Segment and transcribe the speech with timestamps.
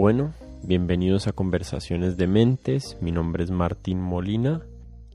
[0.00, 0.32] Bueno,
[0.62, 4.62] bienvenidos a Conversaciones de Mentes, mi nombre es Martín Molina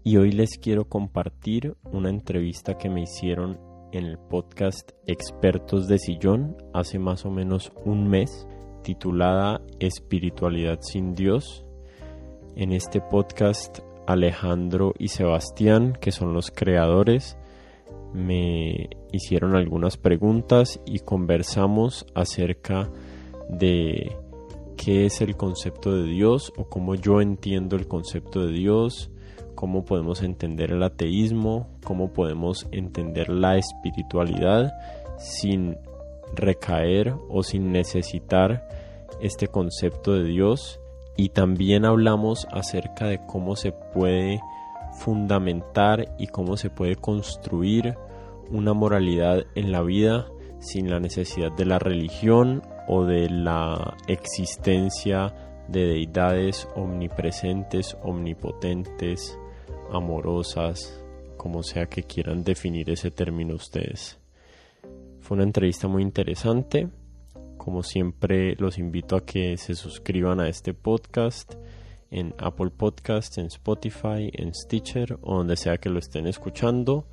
[0.04, 3.58] y hoy les quiero compartir una entrevista que me hicieron
[3.92, 8.48] en el podcast Expertos de Sillón hace más o menos un mes,
[8.84, 11.66] titulada Espiritualidad sin Dios.
[12.56, 17.40] En este podcast Alejandro y Sebastián, que son los creadores,
[18.14, 22.92] me hicieron algunas preguntas y conversamos acerca
[23.50, 24.16] de
[24.76, 29.10] qué es el concepto de Dios o cómo yo entiendo el concepto de Dios,
[29.56, 34.74] cómo podemos entender el ateísmo, cómo podemos entender la espiritualidad
[35.18, 35.78] sin
[36.36, 38.68] recaer o sin necesitar
[39.22, 40.80] este concepto de Dios.
[41.18, 44.42] Y también hablamos acerca de cómo se puede
[45.00, 47.96] fundamentar y cómo se puede construir
[48.52, 50.28] una moralidad en la vida
[50.60, 55.34] sin la necesidad de la religión o de la existencia
[55.68, 59.38] de deidades omnipresentes, omnipotentes,
[59.92, 61.02] amorosas,
[61.38, 64.20] como sea que quieran definir ese término ustedes.
[65.22, 66.90] Fue una entrevista muy interesante.
[67.58, 71.56] Como siempre, los invito a que se suscriban a este podcast
[72.12, 77.08] en Apple Podcast, en Spotify, en Stitcher o donde sea que lo estén escuchando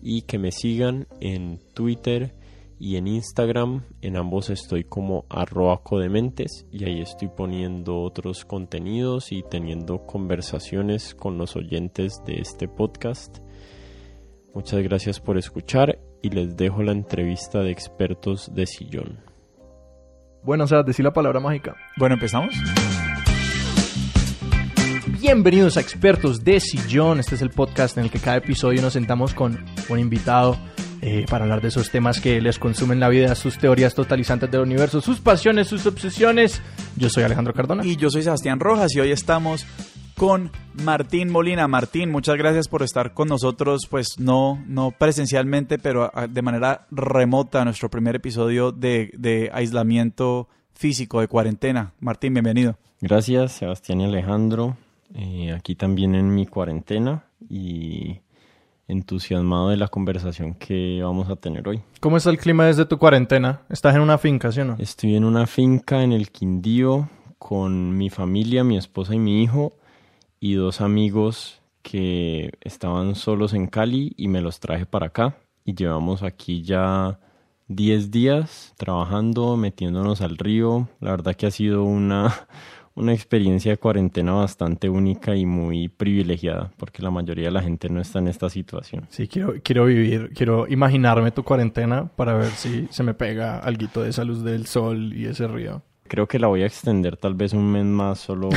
[0.00, 2.32] y que me sigan en Twitter
[2.78, 3.82] y en Instagram.
[4.00, 11.14] En ambos estoy como arroba codementes y ahí estoy poniendo otros contenidos y teniendo conversaciones
[11.14, 13.38] con los oyentes de este podcast.
[14.54, 19.20] Muchas gracias por escuchar y les dejo la entrevista de expertos de sillón.
[20.42, 21.76] Bueno, o sea, decir la palabra mágica.
[21.96, 22.54] Bueno, empezamos.
[25.20, 27.18] Bienvenidos a Expertos de Sillón.
[27.18, 30.56] Este es el podcast en el que cada episodio nos sentamos con un invitado
[31.10, 34.60] eh, para hablar de esos temas que les consumen la vida, sus teorías totalizantes del
[34.60, 36.60] universo, sus pasiones, sus obsesiones.
[36.96, 37.82] Yo soy Alejandro Cardona.
[37.82, 39.66] Y yo soy Sebastián Rojas y hoy estamos
[40.16, 40.50] con
[40.84, 41.66] Martín Molina.
[41.66, 47.64] Martín, muchas gracias por estar con nosotros, pues no, no presencialmente, pero de manera remota,
[47.64, 51.94] nuestro primer episodio de, de aislamiento físico, de cuarentena.
[52.00, 52.76] Martín, bienvenido.
[53.00, 54.76] Gracias, Sebastián y Alejandro.
[55.14, 58.20] Eh, aquí también en mi cuarentena y
[58.88, 61.82] entusiasmado de la conversación que vamos a tener hoy.
[62.00, 63.60] ¿Cómo está el clima desde tu cuarentena?
[63.68, 64.76] ¿Estás en una finca, sí o no?
[64.78, 69.74] Estoy en una finca en el Quindío con mi familia, mi esposa y mi hijo
[70.40, 75.74] y dos amigos que estaban solos en Cali y me los traje para acá y
[75.74, 77.20] llevamos aquí ya
[77.68, 80.88] 10 días trabajando, metiéndonos al río.
[81.00, 82.48] La verdad que ha sido una
[82.98, 87.88] una experiencia de cuarentena bastante única y muy privilegiada, porque la mayoría de la gente
[87.88, 89.06] no está en esta situación.
[89.10, 94.02] Sí, quiero, quiero vivir, quiero imaginarme tu cuarentena para ver si se me pega algo
[94.02, 95.82] de esa luz del sol y ese río.
[96.08, 98.48] Creo que la voy a extender tal vez un mes más solo,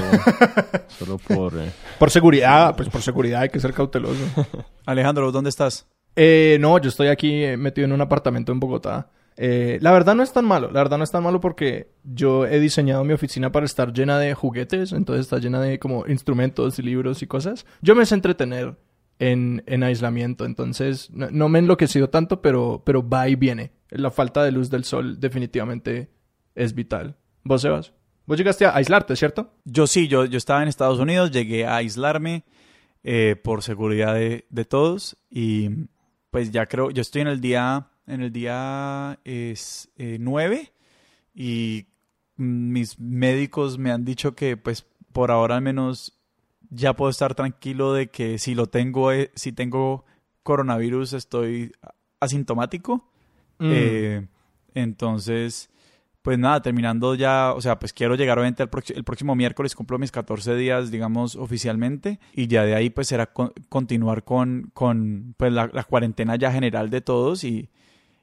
[0.88, 1.54] solo por...
[1.56, 1.70] Eh,
[2.00, 4.24] por seguridad, pues por seguridad hay que ser cauteloso.
[4.86, 5.86] Alejandro, ¿dónde estás?
[6.16, 9.10] Eh, no, yo estoy aquí eh, metido en un apartamento en Bogotá.
[9.38, 12.46] Eh, la verdad no es tan malo, la verdad no es tan malo porque yo
[12.46, 16.80] he diseñado mi oficina para estar llena de juguetes, entonces está llena de como instrumentos,
[16.80, 17.66] libros y cosas.
[17.82, 18.76] Yo me sé entretener
[19.20, 23.72] en, en aislamiento, entonces no, me he enloquecido tanto, pero, pero va y viene.
[23.90, 26.12] La falta de luz del sol definitivamente
[26.56, 27.18] es vital.
[27.44, 27.94] ¿Vos, Sebas?
[28.26, 29.54] Vos llegaste a aislarte, ¿cierto?
[29.64, 32.46] Yo sí, yo, yo estaba en Estados Unidos, llegué a aislarme
[33.04, 35.70] eh, por seguridad de, de todos y
[36.32, 40.72] pues ya creo, yo estoy en el día en el día es, 9 eh,
[41.34, 41.86] y
[42.36, 46.20] mis médicos me han dicho que pues por ahora al menos
[46.70, 50.06] ya puedo estar tranquilo de que si lo tengo, eh, si tengo
[50.44, 51.72] coronavirus estoy
[52.20, 53.10] asintomático.
[53.60, 53.72] Mm.
[53.74, 54.28] Eh,
[54.74, 55.70] entonces,
[56.22, 60.12] pues nada, terminando ya, o sea, pues quiero llegar obviamente el próximo miércoles, cumplo mis
[60.12, 63.32] 14 días, digamos, oficialmente, y ya de ahí pues será
[63.70, 67.70] continuar con, con pues, la, la, cuarentena ya general de todos y,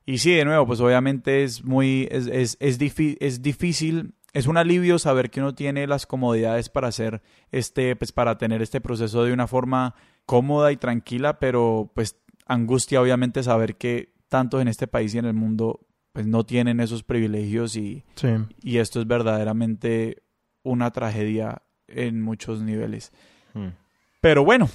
[0.09, 4.57] y sí, de nuevo, pues obviamente es muy, es, es, es, es difícil, es un
[4.57, 7.21] alivio saber que uno tiene las comodidades para hacer
[7.53, 9.95] este, pues para tener este proceso de una forma
[10.25, 12.17] cómoda y tranquila, pero pues
[12.47, 16.81] angustia obviamente saber que tanto en este país y en el mundo pues no tienen
[16.81, 18.03] esos privilegios y,
[18.63, 20.23] y esto es verdaderamente
[20.63, 23.13] una tragedia en muchos niveles.
[23.53, 23.73] Hmm.
[24.23, 24.71] Pero bueno,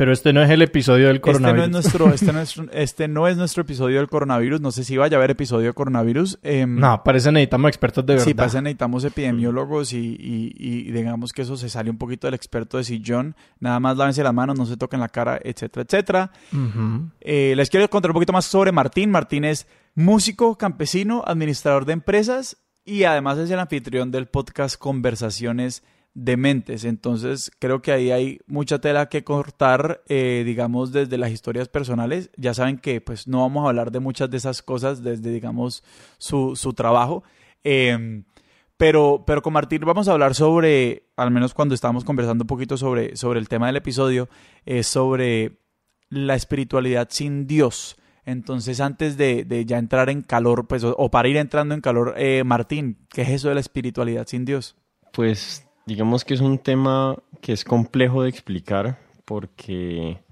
[0.00, 1.60] pero este no es el episodio del coronavirus.
[1.60, 4.58] Este no es nuestro, este no es, este no es nuestro episodio del coronavirus.
[4.62, 6.38] No sé si vaya a haber episodio de coronavirus.
[6.42, 8.24] Em, no, parece necesitamos expertos de verdad.
[8.24, 12.78] Sí, parece necesitamos epidemiólogos y, y, digamos que eso se sale un poquito del experto
[12.78, 13.36] de sillón.
[13.58, 16.32] Nada más lávense las manos, no se toquen la cara, etcétera, etcétera.
[17.20, 19.10] Eh, les quiero contar un poquito más sobre Martín.
[19.10, 22.56] Martín es músico, campesino, administrador de empresas
[22.86, 25.82] y además es el anfitrión del podcast Conversaciones
[26.14, 26.84] dementes.
[26.84, 32.30] Entonces creo que ahí hay mucha tela que cortar, eh, digamos, desde las historias personales.
[32.36, 35.84] Ya saben que pues no vamos a hablar de muchas de esas cosas desde, digamos,
[36.18, 37.22] su, su trabajo.
[37.64, 38.24] Em,
[38.76, 42.76] pero, pero con Martín vamos a hablar sobre, al menos cuando estábamos conversando un poquito
[42.76, 44.28] sobre, sobre el tema del episodio,
[44.82, 45.58] sobre
[46.08, 47.96] la espiritualidad sin Dios.
[48.24, 52.14] Entonces, antes de, de ya entrar en calor, pues, o, para ir entrando en calor,
[52.16, 54.76] eh, Martín, ¿qué es eso de la espiritualidad sin Dios?
[55.12, 60.22] Pues digamos que es un tema que es complejo de explicar porque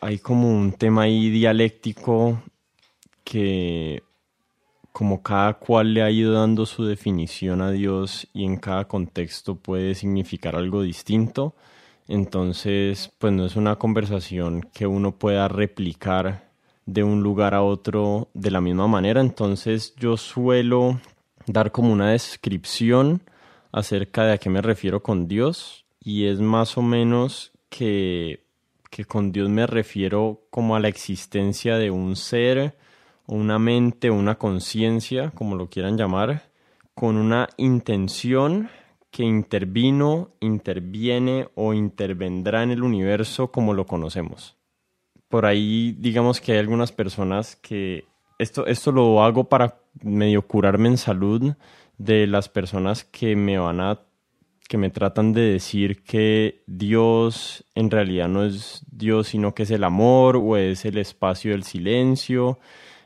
[0.00, 2.40] hay como un tema ahí dialéctico
[3.24, 4.04] que
[4.92, 9.56] como cada cual le ha ido dando su definición a Dios y en cada contexto
[9.56, 11.56] puede significar algo distinto.
[12.06, 16.48] Entonces, pues no es una conversación que uno pueda replicar
[16.86, 19.20] de un lugar a otro de la misma manera.
[19.20, 21.00] Entonces yo suelo
[21.48, 23.20] dar como una descripción
[23.72, 28.44] acerca de a qué me refiero con Dios y es más o menos que,
[28.90, 32.76] que con Dios me refiero como a la existencia de un ser
[33.28, 36.50] una mente una conciencia, como lo quieran llamar,
[36.94, 38.70] con una intención
[39.10, 44.56] que intervino, interviene o intervendrá en el universo como lo conocemos.
[45.28, 48.06] Por ahí digamos que hay algunas personas que
[48.38, 51.54] esto, esto lo hago para medio curarme en salud,
[51.98, 54.00] de las personas que me van a
[54.68, 59.70] que me tratan de decir que Dios en realidad no es Dios, sino que es
[59.70, 62.58] el amor o es el espacio del silencio.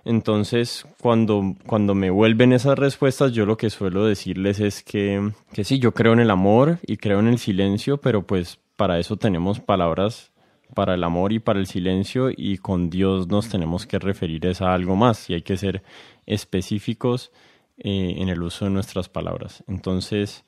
[0.04, 5.62] Entonces, cuando, cuando me vuelven esas respuestas, yo lo que suelo decirles es que, que
[5.62, 9.16] sí, yo creo en el amor y creo en el silencio, pero pues para eso
[9.16, 10.32] tenemos palabras
[10.74, 14.74] para el amor y para el silencio y con Dios nos tenemos que referir a
[14.74, 15.84] algo más y hay que ser
[16.26, 17.30] específicos
[17.78, 19.64] eh, en el uso de nuestras palabras.
[19.66, 20.44] Entonces,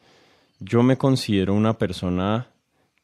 [0.60, 2.48] yo me considero una persona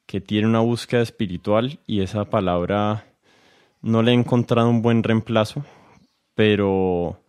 [0.07, 3.07] que tiene una búsqueda espiritual y esa palabra
[3.83, 5.65] no le he encontrado un buen reemplazo,
[6.35, 7.23] pero,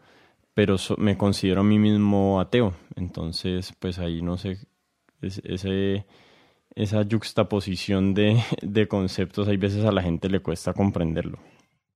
[0.54, 2.74] pero me considero a mí mismo ateo.
[2.96, 4.58] Entonces, pues ahí no sé,
[5.22, 6.06] ese,
[6.76, 11.38] esa juxtaposición de, de conceptos, hay veces a la gente le cuesta comprenderlo.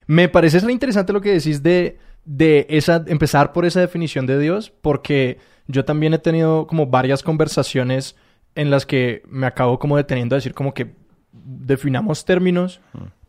[0.07, 4.73] Me parece interesante lo que decís de de esa, empezar por esa definición de Dios,
[4.81, 5.37] porque
[5.67, 8.15] yo también he tenido como varias conversaciones
[8.55, 10.95] en las que me acabo como deteniendo a decir como que
[11.31, 12.81] definamos términos,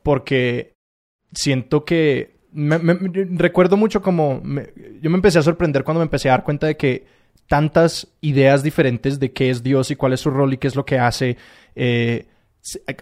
[0.03, 0.75] porque
[1.33, 4.41] siento que recuerdo mucho como
[5.03, 7.05] yo me empecé a sorprender cuando me empecé a dar cuenta de que
[7.49, 10.75] tantas ideas diferentes de qué es Dios y cuál es su rol y qué es
[10.75, 11.37] lo que hace
[11.75, 12.27] eh,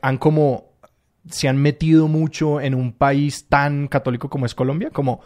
[0.03, 0.75] han como
[1.29, 5.21] se han metido mucho en un país tan católico como es Colombia, como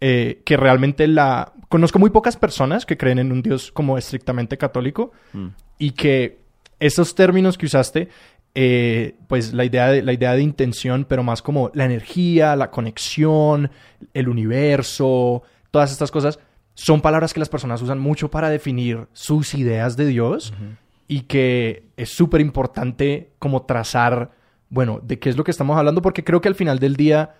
[0.00, 1.52] eh, que realmente la...
[1.68, 5.46] Conozco muy pocas personas que creen en un Dios como estrictamente católico mm.
[5.78, 6.40] y que
[6.80, 8.08] esos términos que usaste,
[8.54, 12.70] eh, pues la idea, de, la idea de intención, pero más como la energía, la
[12.70, 13.70] conexión,
[14.14, 16.38] el universo, todas estas cosas,
[16.74, 20.54] son palabras que las personas usan mucho para definir sus ideas de Dios
[21.06, 24.30] y que es súper importante como trazar,
[24.70, 27.34] bueno, de qué es lo que estamos hablando, porque creo que al final del día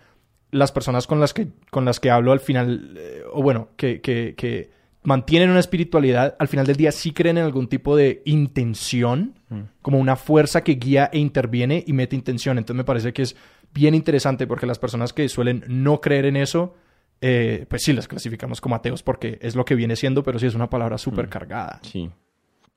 [0.50, 4.00] las personas con las que, con las que hablo al final, eh, o bueno, que,
[4.00, 4.71] que, que,
[5.02, 9.61] mantienen una espiritualidad, al final del día sí creen en algún tipo de intención, mm.
[9.80, 12.59] como una fuerza que guía e interviene y mete intención.
[12.59, 13.35] Entonces me parece que es
[13.73, 16.75] bien interesante porque las personas que suelen no creer en eso,
[17.23, 20.47] eh, pues sí las clasificamos como ateos porque es lo que viene siendo, pero sí
[20.47, 21.30] es una palabra súper mm.
[21.30, 21.80] cargada.
[21.83, 22.11] Sí.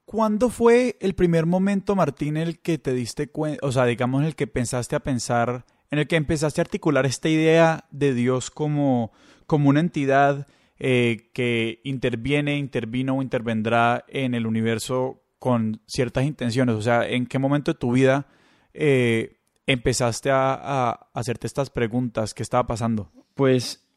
[0.06, 4.27] ¿Cuándo fue el primer momento, Martín, el que te diste cuenta, o sea, digamos, en
[4.27, 8.50] el que pensaste a pensar en el que empezaste a articular esta idea de Dios
[8.50, 9.12] como,
[9.46, 10.48] como una entidad
[10.80, 16.76] eh, que interviene, intervino o intervendrá en el universo con ciertas intenciones.
[16.78, 18.26] O sea, ¿en qué momento de tu vida
[18.74, 22.34] eh, empezaste a, hacerte estas preguntas?
[22.34, 23.12] ¿Qué estaba pasando?
[23.36, 23.88] Pues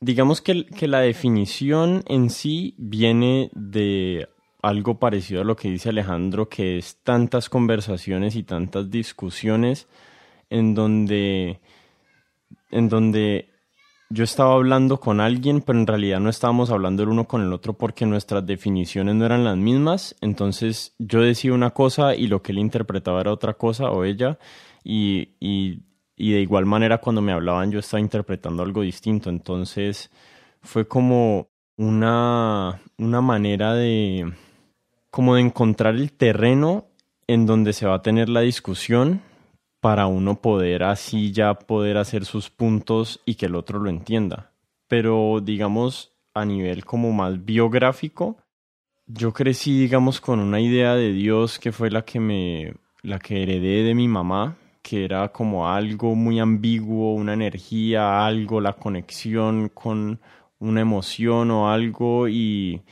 [0.00, 4.26] digamos que, que la definición en sí viene de
[4.62, 9.86] algo parecido a lo que dice Alejandro, que es tantas conversaciones y tantas discusiones
[10.52, 11.60] en donde,
[12.70, 13.48] en donde
[14.10, 17.52] yo estaba hablando con alguien, pero en realidad no estábamos hablando el uno con el
[17.54, 20.14] otro porque nuestras definiciones no eran las mismas.
[20.20, 24.38] Entonces yo decía una cosa y lo que él interpretaba era otra cosa o ella.
[24.84, 25.80] Y, y,
[26.18, 29.30] de igual manera cuando me hablaban yo estaba interpretando algo distinto.
[29.30, 30.10] Entonces
[30.60, 34.30] fue como una, una manera de
[35.10, 36.88] como de encontrar el terreno
[37.26, 39.22] en donde se va a tener la discusión
[39.82, 44.52] para uno poder así ya poder hacer sus puntos y que el otro lo entienda.
[44.86, 48.36] Pero digamos a nivel como más biográfico,
[49.06, 53.42] yo crecí, digamos, con una idea de Dios que fue la que me, la que
[53.42, 59.68] heredé de mi mamá, que era como algo muy ambiguo, una energía, algo, la conexión
[59.68, 60.20] con
[60.60, 62.82] una emoción o algo y,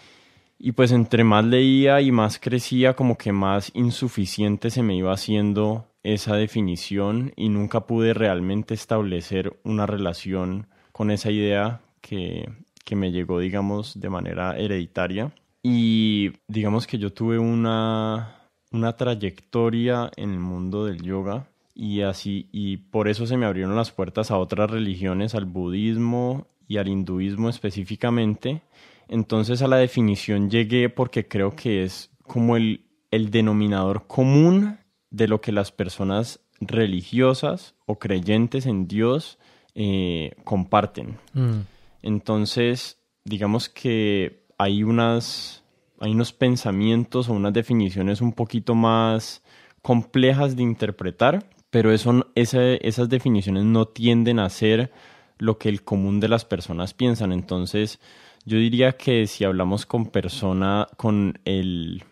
[0.58, 5.12] y pues entre más leía y más crecía, como que más insuficiente se me iba
[5.12, 12.48] haciendo esa definición y nunca pude realmente establecer una relación con esa idea que,
[12.84, 15.32] que me llegó, digamos, de manera hereditaria.
[15.62, 22.48] Y digamos que yo tuve una, una trayectoria en el mundo del yoga y así
[22.52, 26.88] y por eso se me abrieron las puertas a otras religiones, al budismo y al
[26.88, 28.62] hinduismo específicamente.
[29.08, 34.78] Entonces a la definición llegué porque creo que es como el, el denominador común
[35.10, 39.38] de lo que las personas religiosas o creyentes en Dios
[39.74, 41.18] eh, comparten.
[41.32, 41.60] Mm.
[42.02, 45.56] Entonces, digamos que hay unas
[46.02, 49.42] hay unos pensamientos o unas definiciones un poquito más
[49.82, 54.90] complejas de interpretar, pero eso, esa- esas definiciones no tienden a ser
[55.36, 57.32] lo que el común de las personas piensan.
[57.32, 58.00] Entonces,
[58.46, 62.02] yo diría que si hablamos con persona, con el,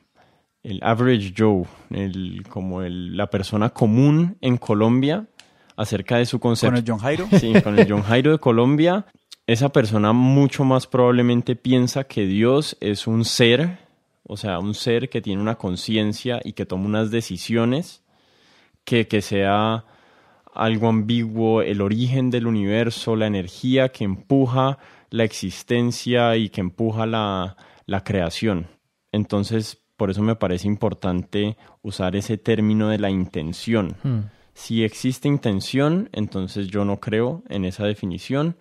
[0.69, 5.27] el average Joe, el, como el, la persona común en Colombia,
[5.77, 6.75] acerca de su concepto.
[6.75, 7.27] Con el John Jairo.
[7.41, 9.07] Sí, con el John Jairo de Colombia,
[9.47, 13.79] esa persona mucho más probablemente piensa que Dios es un ser,
[14.25, 18.03] o sea, un ser que tiene una conciencia y que toma unas decisiones,
[18.85, 19.87] que, que sea
[20.53, 24.77] algo ambiguo, el origen del universo, la energía que empuja
[25.09, 27.57] la existencia y que empuja la,
[27.87, 28.67] la creación.
[29.13, 33.97] Entonces, por eso me parece importante usar ese término de la intención.
[34.03, 34.21] Mm.
[34.55, 38.57] Si existe intención, entonces yo no creo en esa definición.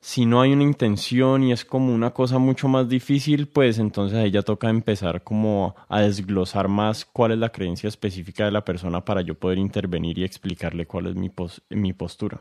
[0.00, 4.16] Si no hay una intención y es como una cosa mucho más difícil, pues entonces
[4.16, 8.64] ahí ya toca empezar como a desglosar más cuál es la creencia específica de la
[8.64, 12.40] persona para yo poder intervenir y explicarle cuál es mi, pos- mi postura.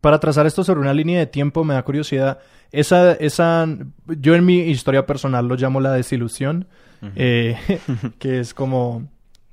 [0.00, 2.38] Para trazar esto sobre una línea de tiempo, me da curiosidad.
[2.72, 3.66] Esa, esa,
[4.06, 6.66] yo en mi historia personal lo llamo la desilusión,
[7.14, 7.56] eh,
[8.18, 9.06] que es como,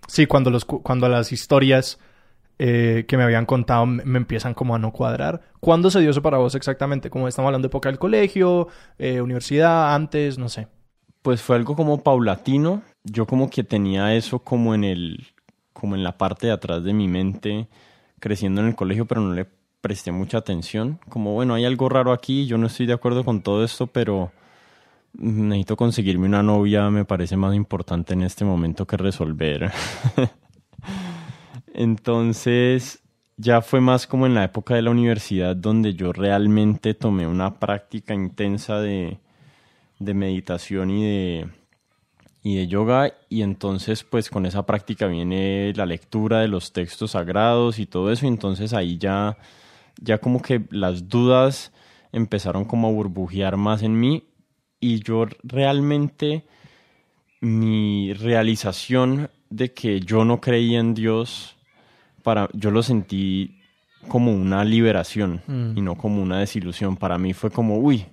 [0.08, 2.00] sí, cuando, los, cu- cuando las historias
[2.60, 5.42] eh, que me habían contado me, me empiezan como a no cuadrar.
[5.60, 7.10] ¿Cuándo se dio eso para vos exactamente?
[7.10, 8.68] Como estamos hablando de época del colegio,
[8.98, 10.68] eh, universidad, antes, no sé.
[11.22, 12.84] Pues fue algo como paulatino.
[13.04, 15.28] Yo como que tenía eso como en el,
[15.74, 17.68] como en la parte de atrás de mi mente,
[18.20, 19.48] creciendo en el colegio, pero no le
[19.82, 21.00] presté mucha atención.
[21.10, 24.32] Como bueno, hay algo raro aquí, yo no estoy de acuerdo con todo esto, pero
[25.14, 29.72] necesito conseguirme una novia, me parece más importante en este momento que resolver.
[31.74, 33.02] Entonces,
[33.38, 37.60] ya fue más como en la época de la universidad donde yo realmente tomé una
[37.60, 39.20] práctica intensa de,
[40.00, 41.50] de meditación y de,
[42.44, 43.14] y de yoga.
[43.30, 48.12] Y entonces pues con esa práctica viene la lectura de los textos sagrados y todo
[48.12, 48.26] eso.
[48.26, 49.38] Y entonces ahí ya,
[50.00, 51.72] ya como que las dudas
[52.12, 54.24] empezaron como a burbujear más en mí
[54.84, 56.44] y yo realmente
[57.42, 61.56] mi realización de que yo no creía en Dios
[62.24, 63.60] para yo lo sentí
[64.08, 65.78] como una liberación Mm.
[65.78, 68.06] y no como una desilusión para mí fue como uy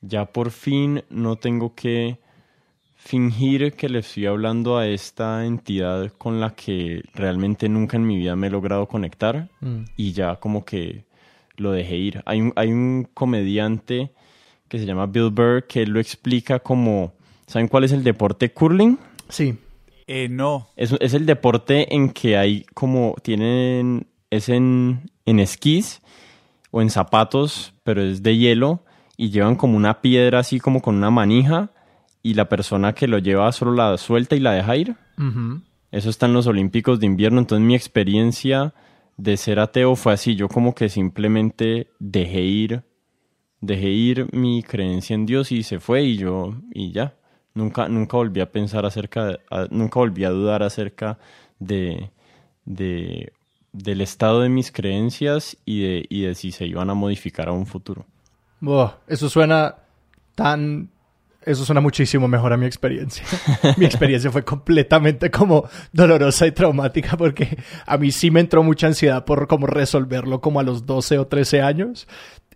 [0.00, 2.18] ya por fin no tengo que
[2.96, 8.16] fingir que le estoy hablando a esta entidad con la que realmente nunca en mi
[8.16, 9.84] vida me he logrado conectar Mm.
[9.96, 11.04] y ya como que
[11.56, 12.22] lo dejé ir.
[12.24, 14.10] Hay un, hay un comediante
[14.72, 17.12] que se llama Bill Burr que él lo explica como,
[17.46, 18.98] ¿saben cuál es el deporte curling?
[19.28, 19.58] Sí.
[20.06, 20.66] Eh, no.
[20.76, 26.00] Es, es el deporte en que hay como, tienen, es en, en esquís
[26.70, 28.82] o en zapatos, pero es de hielo
[29.18, 31.72] y llevan como una piedra así como con una manija
[32.22, 34.96] y la persona que lo lleva solo la suelta y la deja ir.
[35.90, 38.72] Eso está en los Olímpicos de invierno, entonces mi experiencia
[39.18, 42.84] de ser ateo fue así, yo como que simplemente dejé ir,
[43.62, 47.14] dejé ir mi creencia en Dios y se fue y yo, y ya,
[47.54, 51.18] nunca, nunca volví a pensar acerca, de- a- nunca volví a dudar acerca
[51.58, 52.10] de,
[52.66, 53.32] de,
[53.72, 57.52] del estado de mis creencias y de, y de si se iban a modificar a
[57.52, 58.04] un futuro.
[59.06, 59.76] Eso suena
[60.34, 60.90] tan...
[61.44, 63.24] Eso suena muchísimo mejor a mi experiencia.
[63.76, 68.86] mi experiencia fue completamente como dolorosa y traumática porque a mí sí me entró mucha
[68.86, 72.06] ansiedad por como resolverlo como a los 12 o 13 años.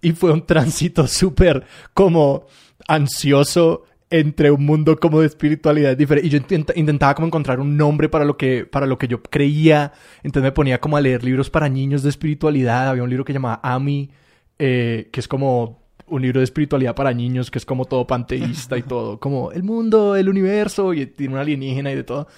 [0.06, 2.46] Y fue un tránsito súper como
[2.86, 6.28] ansioso entre un mundo como de espiritualidad diferente.
[6.28, 9.20] Y yo intenta- intentaba como encontrar un nombre para lo, que, para lo que yo
[9.22, 9.92] creía.
[10.22, 12.88] Entonces me ponía como a leer libros para niños de espiritualidad.
[12.88, 14.10] Había un libro que llamaba Ami,
[14.58, 18.78] eh, que es como un libro de espiritualidad para niños que es como todo panteísta
[18.78, 22.28] y todo, como el mundo, el universo y tiene una alienígena y de todo.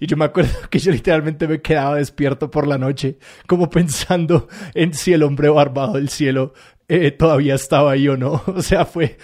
[0.00, 4.48] Y yo me acuerdo que yo literalmente me quedaba despierto por la noche, como pensando
[4.74, 6.52] en si el hombre barbado del cielo
[6.94, 8.42] eh, todavía estaba ahí o no.
[8.52, 9.16] O sea, fue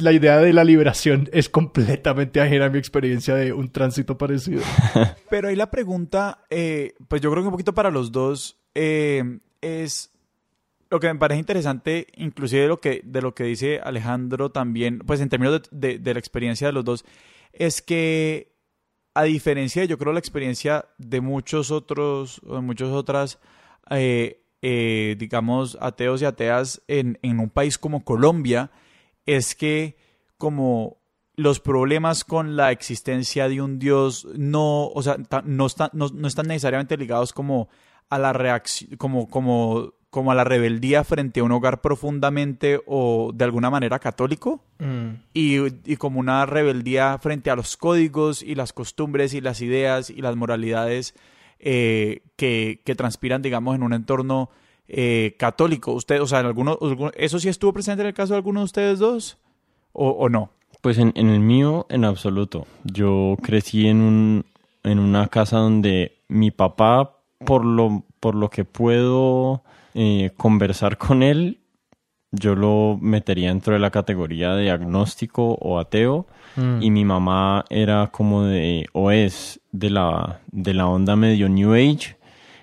[0.00, 4.62] la idea de la liberación es completamente ajena a mi experiencia de un tránsito parecido.
[5.30, 9.38] Pero ahí la pregunta, eh, pues yo creo que un poquito para los dos eh,
[9.60, 10.10] es
[10.90, 14.98] lo que me parece interesante, inclusive de lo que, de lo que dice Alejandro también,
[14.98, 17.04] pues en términos de, la experiencia de los dos,
[17.52, 18.52] es que
[19.14, 23.38] a diferencia yo creo, la experiencia de muchos otros, o de muchas otras,
[23.90, 28.70] eh, eh, digamos, ateos y ateas en, en, un país como Colombia,
[29.26, 29.96] es que
[30.38, 30.98] como
[31.34, 36.28] los problemas con la existencia de un Dios no, o sea, no, están, no, no
[36.28, 37.68] están necesariamente ligados como
[38.08, 43.30] a la reacción, como, como como a la rebeldía frente a un hogar profundamente o
[43.34, 45.08] de alguna manera católico mm.
[45.32, 50.20] y, como una rebeldía frente a los códigos y las costumbres y las ideas y
[50.20, 51.14] las moralidades
[51.62, 54.50] eh, que, transpiran, digamos, en un entorno
[54.88, 55.92] eh, católico.
[55.92, 56.78] Usted, o sea, en alguno,
[57.14, 59.38] ¿eso sí estuvo presente en el caso de alguno de ustedes dos
[59.92, 60.50] o, no?
[60.80, 62.66] Pues en, en, el mío, en absoluto.
[62.82, 64.44] Yo crecí en, un,
[64.82, 69.62] en una casa donde mi papá, por lo, por lo que puedo
[69.94, 71.60] eh, conversar con él,
[72.32, 76.26] yo lo metería dentro de la categoría de agnóstico o ateo.
[76.56, 76.82] Mm.
[76.82, 81.74] Y mi mamá era como de, o es de la, de la onda medio New
[81.74, 82.16] Age.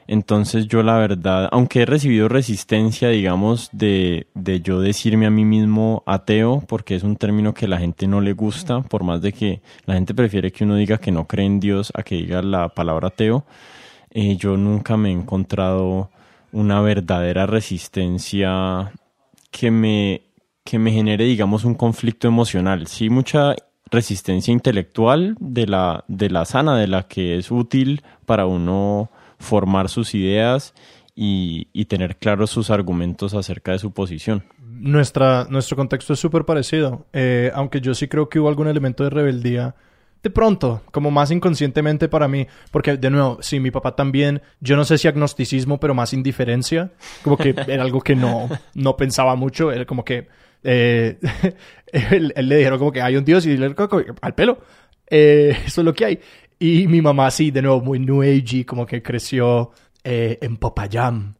[0.07, 5.45] Entonces yo la verdad, aunque he recibido resistencia, digamos, de, de, yo decirme a mí
[5.45, 9.33] mismo ateo, porque es un término que la gente no le gusta, por más de
[9.33, 12.41] que la gente prefiere que uno diga que no cree en Dios a que diga
[12.41, 13.45] la palabra ateo,
[14.09, 16.09] eh, yo nunca me he encontrado
[16.51, 18.91] una verdadera resistencia
[19.51, 20.21] que me,
[20.63, 22.87] que me genere, digamos, un conflicto emocional.
[22.87, 23.55] Sí, mucha
[23.91, 29.09] resistencia intelectual de la, de la sana, de la que es útil para uno
[29.39, 30.73] formar sus ideas
[31.15, 34.43] y, y tener claros sus argumentos acerca de su posición.
[34.59, 39.03] Nuestra, nuestro contexto es súper parecido, eh, aunque yo sí creo que hubo algún elemento
[39.03, 39.75] de rebeldía
[40.21, 44.75] de pronto, como más inconscientemente para mí, porque de nuevo, sí, mi papá también, yo
[44.75, 46.91] no sé si agnosticismo, pero más indiferencia,
[47.23, 50.27] como que era algo que no, no pensaba mucho, él como que,
[50.63, 51.17] eh,
[51.87, 53.73] él, le dijeron como que hay un Dios y le
[54.21, 54.59] al pelo,
[55.09, 56.19] eh, eso es lo que hay.
[56.59, 59.71] Y mi mamá sí, de nuevo, muy new age, como que creció
[60.03, 61.35] eh, en Popayán,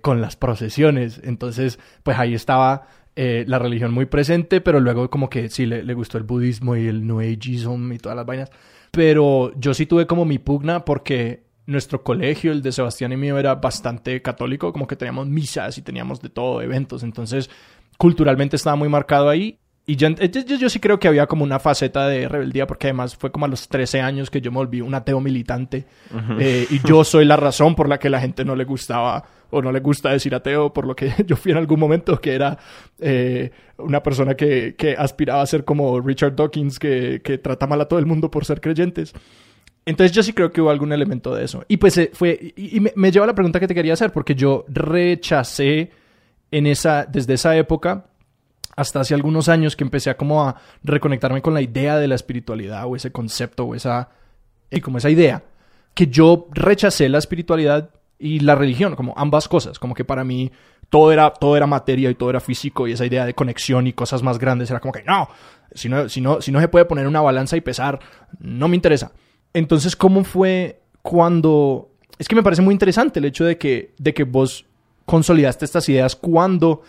[0.00, 5.30] con las procesiones, entonces, pues ahí estaba eh, la religión muy presente, pero luego como
[5.30, 8.50] que sí le, le, gustó el budismo y el New Ageism y todas las vainas.
[8.90, 13.38] Pero yo sí tuve como mi pugna porque nuestro colegio, el de Sebastián y mío,
[13.38, 17.50] era bastante católico, como que teníamos misas y teníamos de todo, eventos, entonces
[17.96, 19.58] culturalmente estaba muy marcado ahí.
[19.86, 23.30] Y yo, yo, sí creo que había como una faceta de rebeldía, porque además fue
[23.30, 25.84] como a los 13 años que yo me volví un ateo militante.
[26.38, 29.22] Eh, y yo soy la razón por la que la gente no le gustaba
[29.54, 32.34] o no le gusta decir ateo, por lo que yo fui en algún momento que
[32.34, 32.58] era
[32.98, 37.88] eh, una persona que, aspiraba a ser como Richard Dawkins, que, que trata mal a
[37.88, 39.14] todo el mundo por ser creyentes.
[39.86, 41.64] Entonces yo sí creo que hubo algún elemento de eso.
[41.68, 44.12] Y pues eh, fue, y, me, me, lleva a la pregunta que te quería hacer,
[44.12, 45.90] porque yo rechacé
[46.50, 48.06] en esa, desde esa época
[48.76, 52.14] hasta hace algunos años que empecé a como a reconectarme con la idea de la
[52.14, 54.10] espiritualidad o ese concepto o esa,
[54.70, 55.44] y como esa idea,
[55.94, 57.90] que yo rechacé la espiritualidad
[58.24, 60.50] y la religión, como ambas cosas, como que para mí
[60.88, 63.92] todo era, todo era materia y todo era físico y esa idea de conexión y
[63.92, 65.28] cosas más grandes era como que no,
[65.74, 68.00] si no, si no, si no se puede poner una balanza y pesar,
[68.38, 69.12] no me interesa.
[69.52, 71.90] Entonces, ¿cómo fue cuando...
[72.18, 74.64] Es que me parece muy interesante el hecho de que, de que vos
[75.04, 76.80] consolidaste estas ideas cuando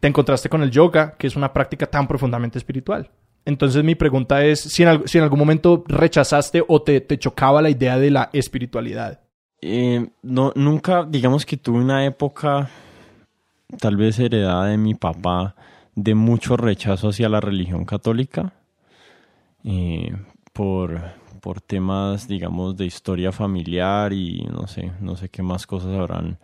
[0.00, 3.12] te encontraste con el yoga, que es una práctica tan profundamente espiritual.
[3.44, 4.88] Entonces mi pregunta es si en,
[5.22, 9.23] algún momento rechazaste o te, te, chocaba la idea de la espiritualidad.
[9.66, 12.68] Eh, no, nunca, digamos que tuve una época,
[13.78, 15.54] tal vez heredada de mi papá,
[15.94, 18.52] de mucho rechazo hacia la religión católica,
[19.64, 20.14] eh,
[20.52, 21.00] por,
[21.40, 26.38] por temas, digamos, de historia familiar y no sé, no sé qué más cosas habrán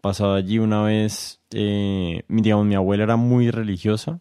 [0.00, 0.60] pasado allí.
[0.60, 4.20] Una vez, eh, digamos, mi abuela era muy religiosa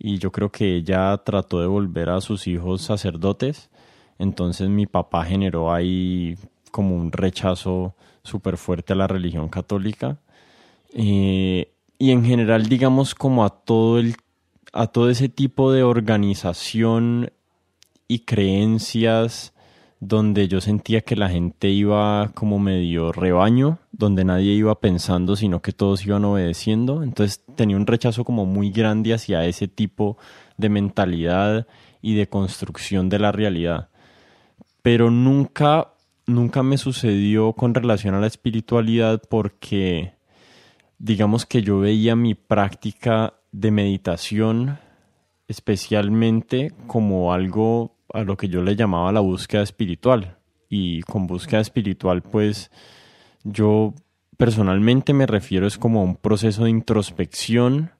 [0.00, 3.70] y yo creo que ella trató de volver a sus hijos sacerdotes.
[4.18, 6.36] Entonces mi papá generó ahí
[6.68, 10.18] como un rechazo súper fuerte a la religión católica.
[10.92, 14.16] Eh, y en general, digamos, como a todo, el,
[14.72, 17.32] a todo ese tipo de organización
[18.06, 19.52] y creencias
[20.00, 25.60] donde yo sentía que la gente iba como medio rebaño, donde nadie iba pensando, sino
[25.60, 27.02] que todos iban obedeciendo.
[27.02, 30.16] Entonces tenía un rechazo como muy grande hacia ese tipo
[30.56, 31.66] de mentalidad
[32.00, 33.88] y de construcción de la realidad.
[34.82, 35.88] Pero nunca,
[36.28, 40.12] nunca me sucedió con relación a la espiritualidad porque
[40.98, 44.78] digamos que yo veía mi práctica de meditación
[45.48, 50.36] especialmente como algo a lo que yo le llamaba la búsqueda espiritual.
[50.68, 52.70] Y con búsqueda espiritual, pues
[53.42, 53.94] yo
[54.36, 57.92] personalmente me refiero es como a un proceso de introspección,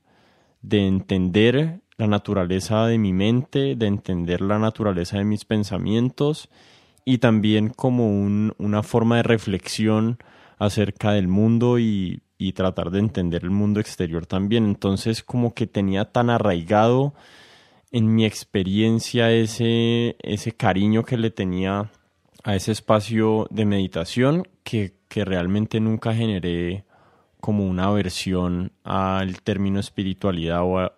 [0.60, 6.50] de entender la naturaleza de mi mente, de entender la naturaleza de mis pensamientos
[7.08, 8.06] y también como
[8.58, 10.18] una forma de reflexión
[10.58, 14.66] acerca del mundo y, y tratar de entender el mundo exterior también.
[14.66, 17.14] Entonces como que tenía tan arraigado
[17.92, 21.90] en mi experiencia ese, ese cariño que le tenía
[22.44, 26.84] a ese espacio de meditación que, que realmente nunca generé
[27.40, 30.92] como una aversión al término espiritualidad o a,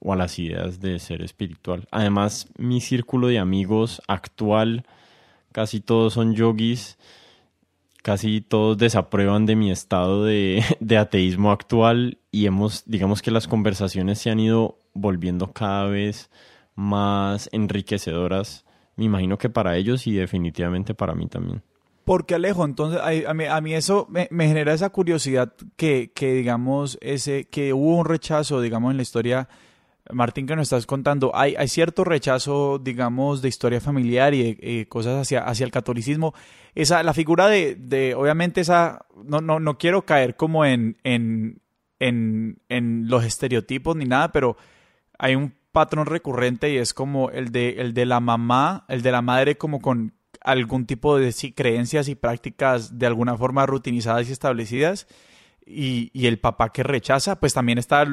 [0.00, 1.86] o a, las ideas de ser espiritual.
[1.90, 4.86] Además, mi círculo de amigos actual,
[5.52, 6.98] casi todos son yogis,
[8.02, 13.46] casi todos desaprueban de mi estado de, de ateísmo actual y hemos, digamos que las
[13.46, 16.30] conversaciones se han ido volviendo cada vez
[16.74, 18.64] más enriquecedoras,
[18.96, 21.62] me imagino que para ellos y definitivamente para mí también.
[22.04, 27.44] Porque Alejo, entonces a, mí, a eso me, genera esa curiosidad que, que, digamos, ese,
[27.44, 29.48] que hubo un rechazo, digamos, en la historia,
[30.10, 35.32] Martín, que nos estás contando, hay, cierto rechazo, digamos, de historia familiar y de, cosas
[35.32, 36.34] hacia, el catolicismo.
[36.74, 40.96] Esa, la figura de, obviamente esa, no, no, no quiero caer como en
[41.98, 44.56] los estereotipos ni nada, pero
[45.18, 49.10] hay un patrón recurrente y es como el de, el de la mamá, el de
[49.10, 54.32] la madre como con algún tipo de creencias y prácticas de alguna forma rutinizadas y
[54.32, 55.06] establecidas.
[55.64, 58.06] Y, el papá que rechaza, pues también está,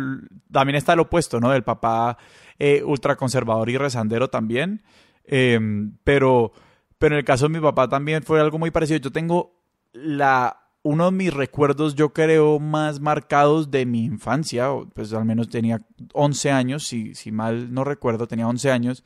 [0.51, 1.53] también está el opuesto, ¿no?
[1.53, 2.17] El papá
[2.57, 4.83] eh, ultraconservador y rezandero también.
[5.25, 6.51] Em, pero,
[6.97, 8.99] pero en el caso de mi papá también fue algo muy parecido.
[8.99, 9.53] Yo tengo
[9.93, 15.49] la uno de mis recuerdos, yo creo, más marcados de mi infancia, pues al menos
[15.49, 15.81] tenía
[16.13, 19.03] 11 años, si, si mal no recuerdo, tenía 11 años,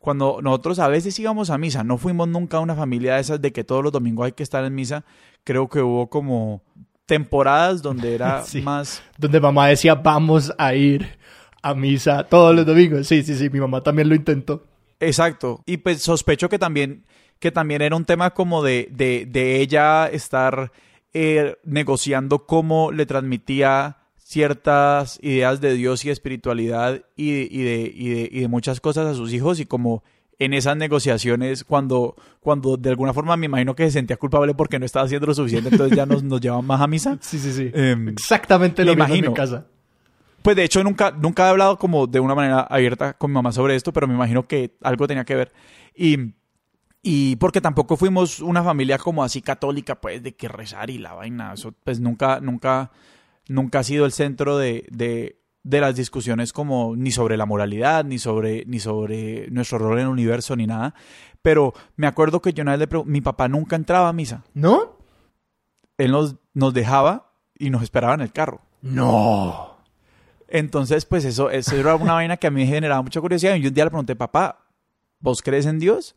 [0.00, 3.40] cuando nosotros a veces íbamos a misa, no fuimos nunca a una familia de esas
[3.42, 5.04] de que todos los domingos hay que estar en misa,
[5.44, 6.62] creo que hubo como
[7.10, 9.02] temporadas donde era más...
[9.18, 11.18] Donde mamá decía, vamos a ir
[11.60, 13.08] a misa todos los domingos.
[13.08, 14.64] Sí, sí, sí, mi mamá también lo intentó.
[15.00, 15.60] Exacto.
[15.66, 17.04] Y pues sospecho que también,
[17.40, 20.70] que también era un tema como de, de, de ella estar
[21.12, 28.46] eh, negociando cómo le transmitía ciertas ideas de Dios y espiritualidad y, de, y, de,
[28.46, 30.04] muchas cosas a sus hijos y como
[30.40, 34.80] en esas negociaciones cuando, cuando de alguna forma me imagino que se sentía culpable porque
[34.80, 37.18] no estaba haciendo lo suficiente, entonces ya nos, nos llevaban más a misa.
[37.20, 37.70] Sí, sí, sí.
[37.72, 39.66] Em, Exactamente lo mismo en mi casa.
[40.42, 43.52] Pues de hecho nunca, nunca he hablado como de una manera abierta con mi mamá
[43.52, 45.52] sobre esto, pero me imagino que algo tenía que ver.
[45.94, 46.32] Y
[47.02, 51.14] y porque tampoco fuimos una familia como así católica, pues, de que rezar y la
[51.14, 51.54] vaina.
[51.54, 52.90] Eso, pues, nunca, nunca,
[53.48, 58.04] nunca ha sido el centro de, de, de las discusiones como ni sobre la moralidad,
[58.04, 60.94] ni sobre, ni sobre nuestro rol en el universo, ni nada.
[61.42, 64.44] Pero me acuerdo que yo una vez le pregunté, mi papá nunca entraba a misa.
[64.54, 64.98] ¿No?
[65.98, 68.62] Él nos, nos dejaba y nos esperaba en el carro.
[68.82, 69.76] No.
[70.48, 73.54] Entonces, pues eso, eso era una vaina que a mí me generaba mucha curiosidad.
[73.56, 74.66] Y un día le pregunté, papá,
[75.18, 76.14] ¿vos crees en Dios?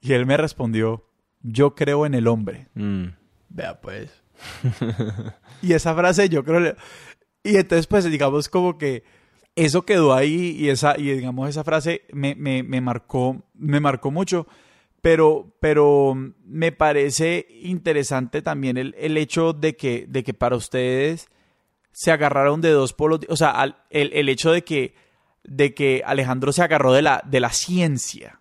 [0.00, 1.08] Y él me respondió,
[1.42, 2.68] yo creo en el hombre.
[2.74, 3.06] Mm.
[3.48, 4.10] Vea pues.
[5.62, 6.76] y esa frase yo creo...
[7.42, 9.04] Y entonces pues digamos como que
[9.56, 14.10] eso quedó ahí y esa, y digamos esa frase me, me, me marcó, me marcó
[14.10, 14.46] mucho.
[15.00, 21.28] Pero, pero me parece interesante también el, el hecho de que, de que para ustedes
[21.92, 24.94] se agarraron de dos polos, o sea, el, el, hecho de que,
[25.44, 28.40] de que Alejandro se agarró de la, de la ciencia,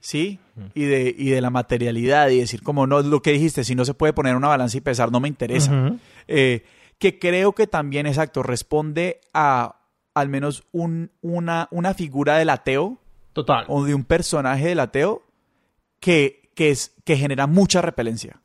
[0.00, 0.38] ¿sí?
[0.74, 3.84] Y de, y de la materialidad y decir como no, lo que dijiste, si no
[3.84, 5.96] se puede poner una balanza y pesar, no me interesa.
[6.28, 6.64] Eh,
[7.04, 9.76] que creo que también, exacto, responde a
[10.14, 12.98] al menos un, una, una figura del ateo.
[13.34, 13.66] Total.
[13.68, 15.22] O de un personaje del ateo
[16.00, 18.40] que, que, es, que genera mucha repelencia.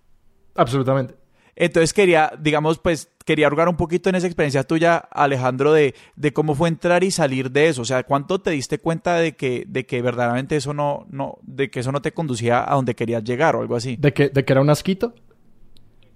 [0.55, 1.15] Absolutamente.
[1.55, 6.33] Entonces quería, digamos, pues quería arrogar un poquito en esa experiencia tuya, Alejandro, de, de,
[6.33, 7.83] cómo fue entrar y salir de eso.
[7.83, 11.69] O sea, ¿cuánto te diste cuenta de que, de que verdaderamente eso no, no, de
[11.69, 13.95] que eso no te conducía a donde querías llegar o algo así?
[13.95, 15.13] ¿De que, de que era un asquito?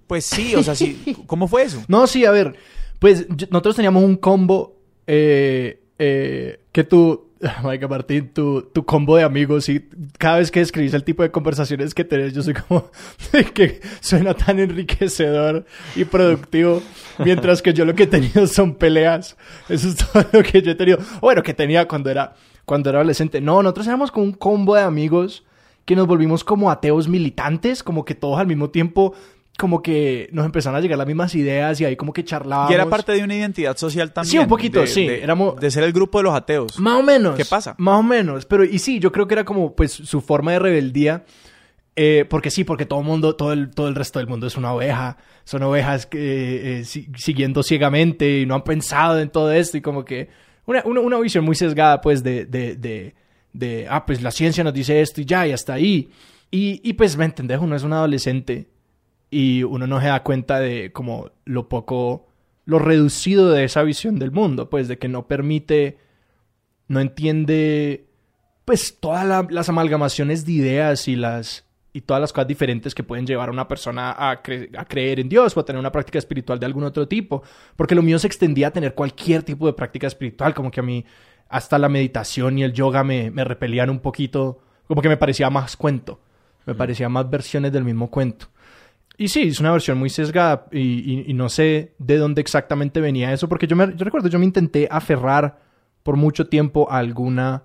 [0.06, 1.16] Pues sí, o sea, sí.
[1.26, 1.82] ¿Cómo fue eso?
[1.88, 2.56] No, sí, a ver.
[2.98, 7.24] Pues nosotros teníamos un combo eh, eh, que tú
[7.62, 9.88] Maica Martín, tu, tu combo de amigos y
[10.18, 12.90] cada vez que escribís el tipo de conversaciones que tenés, yo soy como
[13.54, 15.64] que suena tan enriquecedor
[15.96, 16.82] y productivo,
[17.18, 19.36] mientras que yo lo que he tenido son peleas.
[19.68, 20.98] Eso es todo lo que yo he tenido.
[21.20, 23.40] Bueno, que tenía cuando era, cuando era adolescente.
[23.40, 25.44] No, nosotros éramos como un combo de amigos
[25.84, 29.14] que nos volvimos como ateos militantes, como que todos al mismo tiempo
[29.56, 32.70] como que nos empezaron a llegar las mismas ideas y ahí como que charlábamos.
[32.70, 34.30] Y era parte de una identidad social también.
[34.30, 35.06] Sí, un poquito, de, sí.
[35.06, 35.56] De, éramos...
[35.56, 36.78] de ser el grupo de los ateos.
[36.80, 37.36] Más o menos.
[37.36, 37.74] ¿Qué pasa?
[37.78, 38.46] Más o menos.
[38.46, 41.24] Pero, y sí, yo creo que era como, pues, su forma de rebeldía.
[41.96, 44.56] Eh, porque sí, porque todo el mundo, todo el, todo el resto del mundo es
[44.56, 45.18] una oveja.
[45.44, 50.04] Son ovejas que, eh, siguiendo ciegamente y no han pensado en todo esto y como
[50.04, 50.28] que
[50.66, 53.14] una, una, una visión muy sesgada, pues, de, de, de,
[53.52, 56.10] de, ah, pues la ciencia nos dice esto y ya, y hasta ahí.
[56.50, 58.73] Y, y pues, me entendés, uno es un adolescente
[59.34, 62.28] y uno no se da cuenta de como lo poco,
[62.66, 65.98] lo reducido de esa visión del mundo, pues de que no permite,
[66.86, 68.06] no entiende,
[68.64, 73.02] pues todas la, las amalgamaciones de ideas y las y todas las cosas diferentes que
[73.02, 75.90] pueden llevar a una persona a, cre a, creer en Dios o a tener una
[75.90, 77.42] práctica espiritual de algún otro tipo,
[77.74, 80.84] porque lo mío se extendía a tener cualquier tipo de práctica espiritual, como que a
[80.84, 81.04] mí
[81.48, 85.50] hasta la meditación y el yoga me, me repelían un poquito, como que me parecía
[85.50, 86.20] más cuento,
[86.66, 88.53] me parecía más versiones del mismo cuento.
[89.16, 93.48] Y sí, es una versión muy sesgada y, no sé de dónde exactamente venía eso,
[93.48, 95.60] porque yo, me, yo recuerdo, yo me intenté aferrar
[96.02, 97.64] por mucho tiempo a alguna,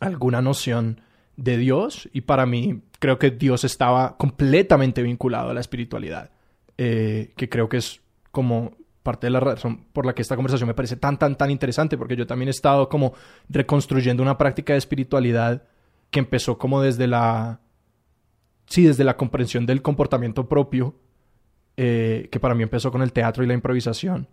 [0.00, 1.00] alguna noción
[1.36, 6.30] de Dios y para mí creo que Dios estaba completamente vinculado a la espiritualidad,
[6.78, 10.66] eh, que creo que es como parte de la razón por la que esta conversación
[10.66, 13.12] me parece tan, tan, tan interesante, porque yo también he estado como
[13.48, 15.62] reconstruyendo una práctica de espiritualidad
[16.10, 17.60] que empezó como desde la
[18.66, 20.94] sí, desde la comprensión del comportamiento propio,
[21.76, 24.28] eh, que para mí empezó con el teatro y la improvisación,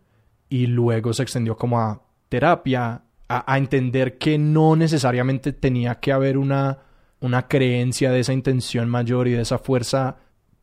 [0.49, 6.37] y luego se extendió como a terapia, a, entender que no necesariamente tenía que haber
[6.37, 6.79] una,
[7.19, 10.17] una creencia de esa intención mayor y de esa fuerza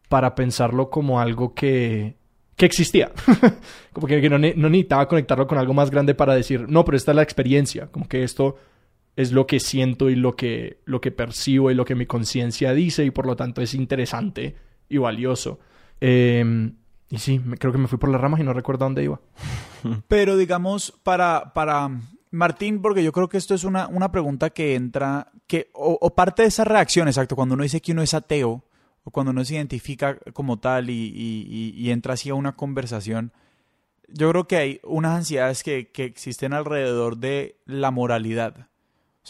[0.09, 2.17] para pensarlo como algo que,
[2.57, 3.11] que existía.
[3.93, 6.97] como que, que no, no necesitaba conectarlo con algo más grande para decir, no, pero
[6.97, 8.57] esta es la experiencia, como que esto
[9.17, 12.73] es lo que siento y lo que, lo que percibo y lo que mi conciencia
[12.73, 14.57] dice y por lo tanto es interesante
[14.89, 15.59] y valioso.
[16.01, 16.73] Eh,
[17.11, 19.21] y sí, creo que me fui por las ramas y no recuerdo dónde iba.
[20.09, 21.91] Pero digamos, para, para
[22.31, 26.43] Martín, porque yo creo que esto es una, una pregunta que entra, que, o, parte
[26.43, 28.65] de esa reacción, exacto, cuando uno dice que uno es ateo,
[29.03, 33.33] o cuando uno se identifica como tal y entra así a una conversación,
[34.13, 38.69] yo creo que hay unas ansiedades que, que existen alrededor de la moralidad.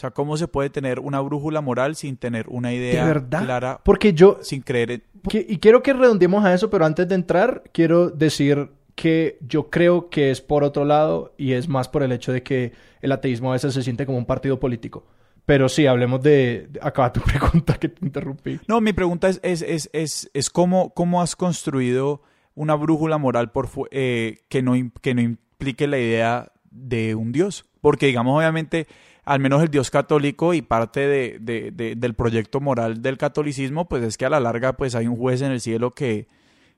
[0.01, 3.43] O sea, ¿cómo se puede tener una brújula moral sin tener una idea ¿De verdad?
[3.43, 3.81] clara?
[3.83, 4.39] Porque yo...
[4.41, 5.03] Sin creer en...
[5.29, 9.69] Que, y quiero que redondeemos a eso, pero antes de entrar, quiero decir que yo
[9.69, 13.11] creo que es por otro lado y es más por el hecho de que el
[13.11, 15.05] ateísmo a veces se siente como un partido político.
[15.45, 16.71] Pero sí, hablemos de...
[16.81, 18.59] Acaba tu pregunta que te interrumpí.
[18.67, 22.23] No, mi pregunta es, es, es, es, es cómo, cómo has construido
[22.55, 27.65] una brújula moral por eh, que, no, que no implique la idea de un Dios.
[27.81, 28.87] Porque, digamos, obviamente
[29.23, 33.87] al menos el Dios católico y parte de, de, de, del proyecto moral del catolicismo,
[33.87, 36.27] pues es que a la larga pues hay un juez en el cielo que,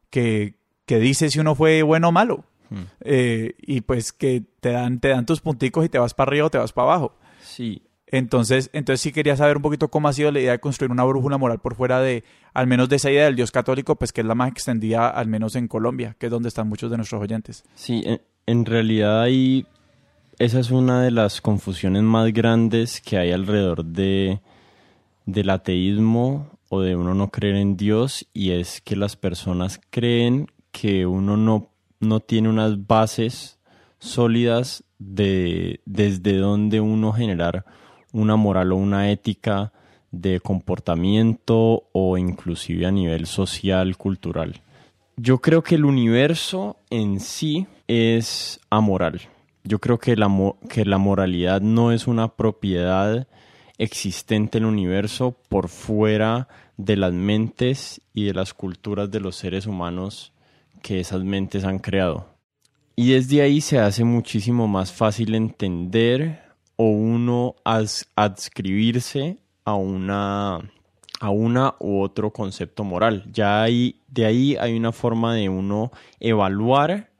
[0.10, 2.45] que, que dice si uno fue bueno o malo.
[2.69, 2.84] Hmm.
[3.01, 6.47] Eh, y pues que te dan, te dan tus punticos y te vas para arriba
[6.47, 7.17] o te vas para abajo.
[7.41, 7.84] Sí.
[8.08, 11.03] Entonces, entonces sí quería saber un poquito cómo ha sido la idea de construir una
[11.03, 14.21] brújula moral por fuera de, al menos de esa idea del Dios católico, pues que
[14.21, 17.19] es la más extendida, al menos en Colombia, que es donde están muchos de nuestros
[17.19, 17.63] oyentes.
[17.73, 19.65] Sí, en, en realidad hay
[20.39, 24.39] esa es una de las confusiones más grandes que hay alrededor de
[25.25, 30.47] del ateísmo o de uno no creer en Dios y es que las personas creen
[30.71, 31.69] que uno no,
[31.99, 33.59] no tiene unas bases
[33.99, 37.65] sólidas de desde donde uno generar
[38.11, 39.71] una moral o una ética
[40.11, 44.61] de comportamiento o inclusive a nivel social, cultural.
[45.15, 49.21] Yo creo que el universo en sí es amoral
[49.63, 50.30] yo creo que la,
[50.69, 53.28] que la moralidad no es una propiedad
[53.78, 56.47] existente en el universo por fuera
[56.78, 60.34] de las mentes y de las culturas de los seres humanos
[60.82, 62.28] que esas mentes han creado.
[62.95, 66.43] Y desde ahí se hace muchísimo más fácil entender
[66.76, 70.60] o uno adscribirse a una,
[71.19, 73.23] a una u otro concepto moral.
[73.32, 77.12] Ya hay, de ahí hay una forma de uno evaluar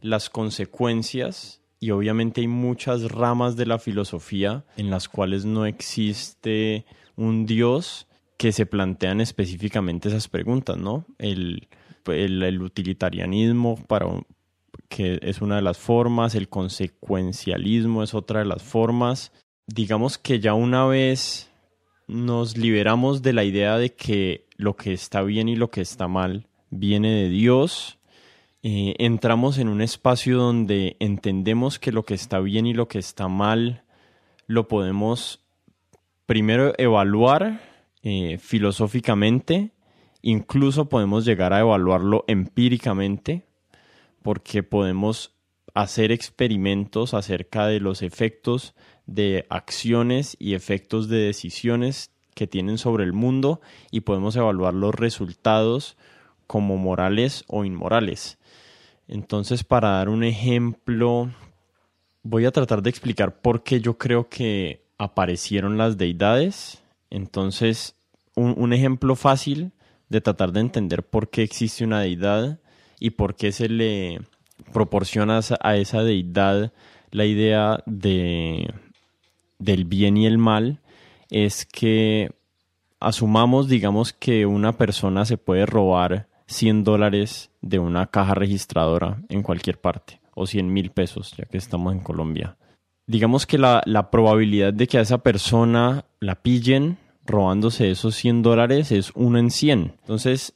[0.00, 6.84] las consecuencias y obviamente hay muchas ramas de la filosofía en las cuales no existe
[7.16, 11.04] un Dios que se plantean específicamente esas preguntas, ¿no?
[11.18, 11.68] El,
[12.06, 14.06] el, utilitarianismo para,
[14.88, 19.32] que es una de las formas, el consecuencialismo es otra de las formas,
[19.66, 21.50] digamos que ya una vez
[22.06, 26.08] nos liberamos de la idea de que lo que está bien y lo que está
[26.08, 27.97] mal viene de Dios,
[28.62, 32.98] eh, entramos en un espacio donde entendemos que lo que está bien y lo que
[32.98, 33.84] está mal
[34.46, 35.44] lo podemos
[36.26, 37.60] primero evaluar
[38.02, 39.72] eh, filosóficamente,
[40.22, 43.46] incluso podemos llegar a evaluarlo empíricamente,
[44.22, 45.34] porque podemos
[45.74, 48.74] hacer experimentos acerca de los efectos
[49.06, 54.94] de acciones y efectos de decisiones que tienen sobre el mundo y podemos evaluar los
[54.94, 55.96] resultados
[56.46, 58.37] como morales o inmorales.
[59.08, 61.30] Entonces, para dar un ejemplo,
[62.22, 66.82] voy a tratar de explicar por qué yo creo que aparecieron las deidades.
[67.10, 67.96] Entonces,
[68.34, 69.72] un, ejemplo fácil
[70.10, 72.60] de tratar de entender por qué existe una deidad
[73.00, 74.20] y por qué se le
[74.72, 76.72] proporciona a esa deidad
[77.10, 78.72] la idea de
[79.58, 80.80] del bien y el mal
[81.30, 82.30] es que
[83.00, 89.42] asumamos, digamos, que una persona se puede robar 100 dólares de una caja registradora en
[89.42, 92.56] cualquier parte, o 100 mil pesos, ya que estamos en Colombia.
[93.06, 98.92] Digamos que la, probabilidad de que a esa persona la pillen robándose esos 100 dólares
[98.92, 99.80] es 1 en 100.
[100.00, 100.54] Entonces,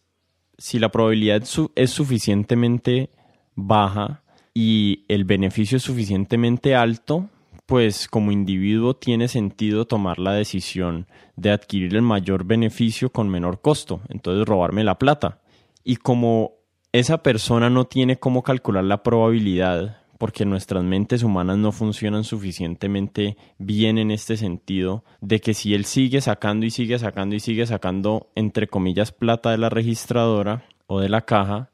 [0.58, 1.42] si la probabilidad
[1.74, 3.10] es suficientemente
[3.54, 4.22] baja
[4.54, 7.28] y el beneficio es suficientemente alto,
[7.66, 13.60] pues como individuo tiene sentido tomar la decisión de adquirir el mayor beneficio con menor
[13.60, 15.38] costo, entonces robarme la plata.
[15.84, 16.52] Y como
[16.92, 23.36] esa persona no tiene cómo calcular la probabilidad, porque nuestras mentes humanas no funcionan suficientemente
[23.58, 27.66] bien en este sentido, de que si él sigue sacando y sigue sacando y sigue
[27.66, 31.70] sacando, entre comillas, plata de la registradora o de la caja,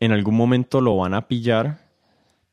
[0.00, 1.90] en algún momento lo van a pillar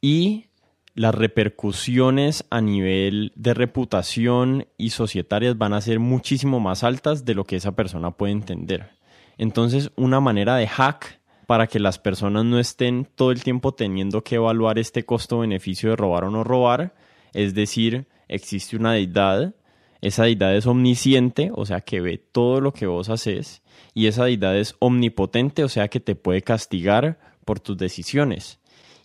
[0.02, 0.48] y
[0.96, 7.36] las repercusiones a nivel de reputación y societarias van a ser muchísimo más altas de
[7.36, 9.01] lo que esa persona puede entender.
[9.42, 14.24] Entonces, una manera de hack para que las personas no estén todo el tiempo teniendo
[14.24, 16.94] que evaluar este costo-beneficio de robar o no robar,
[17.34, 19.56] es decir, existe una deidad,
[20.00, 23.64] esa deidad es omnisciente, o sea que ve todo lo que vos haces,
[23.96, 28.60] y esa deidad es omnipotente, o sea que te puede castigar por tus decisiones.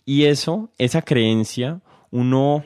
[0.05, 2.63] Y eso, esa creencia, uno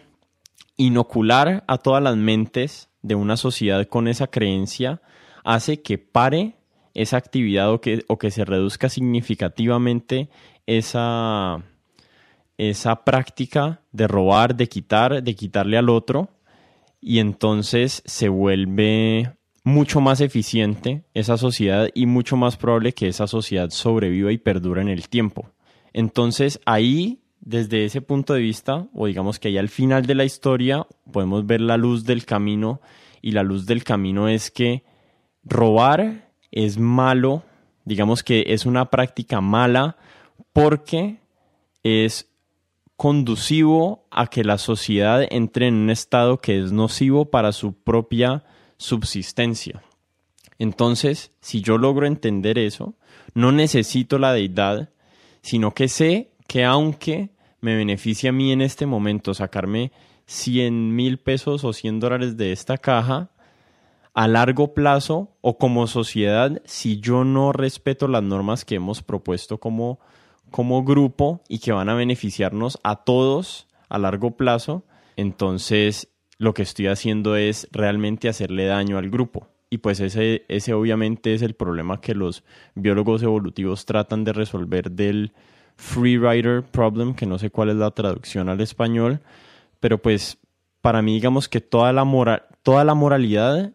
[0.75, 5.01] inocular a todas las mentes de una sociedad con esa creencia,
[5.45, 6.57] hace que pare
[6.93, 10.29] esa actividad o que, o que se reduzca significativamente
[10.65, 11.63] esa,
[12.57, 16.29] esa práctica de robar, de quitar, de quitarle al otro,
[16.99, 23.27] y entonces se vuelve mucho más eficiente esa sociedad y mucho más probable que esa
[23.27, 25.51] sociedad sobreviva y perdure en el tiempo.
[25.93, 30.25] Entonces ahí desde ese punto de vista, o digamos que ahí al final de la
[30.25, 32.81] historia, podemos ver la luz del camino,
[33.21, 34.83] y la luz del camino es que
[35.43, 37.43] robar es malo,
[37.85, 39.97] digamos que es una práctica mala,
[40.53, 41.17] porque
[41.83, 42.29] es
[42.97, 48.43] conducivo a que la sociedad entre en un estado que es nocivo para su propia
[48.77, 49.81] subsistencia.
[50.59, 52.93] Entonces, si yo logro entender eso,
[53.33, 54.89] no necesito la deidad,
[55.41, 59.91] sino que sé que aunque me beneficia a mí en este momento sacarme
[60.27, 63.30] 100 mil pesos o 100 dólares de esta caja,
[64.13, 69.59] a largo plazo o como sociedad, si yo no respeto las normas que hemos propuesto
[69.59, 69.99] como,
[70.49, 74.83] como grupo y que van a beneficiarnos a todos a largo plazo,
[75.15, 79.47] entonces lo que estoy haciendo es realmente hacerle daño al grupo.
[79.69, 82.43] Y pues ese, ese obviamente es el problema que los
[82.75, 85.31] biólogos evolutivos tratan de resolver del,
[85.81, 89.19] Free Rider Problem, que no sé cuál es la traducción al español,
[89.79, 90.37] pero pues
[90.79, 93.73] para mí digamos que toda la, moral, toda la moralidad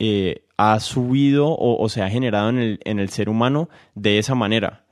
[0.00, 4.34] eh, ha subido o, se ha generado en el, en el ser humano de esa
[4.34, 4.84] manera,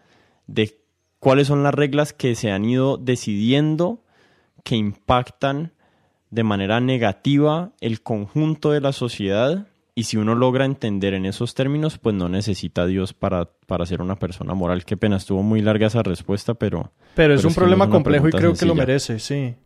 [0.47, 0.79] de
[1.19, 4.05] cuáles son las reglas que se han ido decidiendo
[4.65, 5.73] que impactan
[6.31, 11.55] de manera negativa el conjunto de la sociedad y si uno logra entender en esos
[11.55, 14.85] términos, pues no necesita a Dios para, para ser una persona moral.
[14.85, 16.93] Qué pena, estuvo muy larga esa respuesta, pero...
[17.15, 19.57] Pero es un problema complejo y creo que lo merece, sí.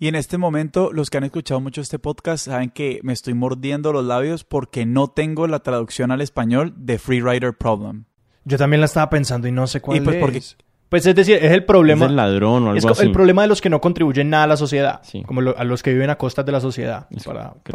[0.00, 3.34] Y en este momento, los que han escuchado mucho este podcast saben que me estoy
[3.34, 8.04] mordiendo los labios porque no tengo la traducción al español de Free Rider Problem.
[8.44, 10.40] Yo también la estaba pensando y no sé cuál y pues Porque
[10.88, 12.06] pues es decir, es el problema.
[12.06, 14.46] Es el ladrón o algo es El problema de los que no contribuyen nada a
[14.46, 15.02] la sociedad.
[15.26, 17.08] Como a los que viven a costas de la sociedad.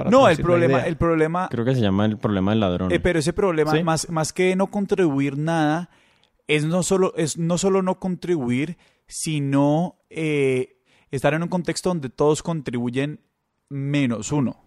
[0.09, 1.47] no, el problema, el problema.
[1.51, 2.91] Creo que se llama el problema del ladrón.
[2.91, 5.89] Eh, pero ese problema, más, más que no contribuir nada,
[6.47, 10.78] es no solo, es no, solo no contribuir, sino eh,
[11.16, 13.20] estar en un contexto donde todos contribuyen
[13.70, 14.57] menos uno.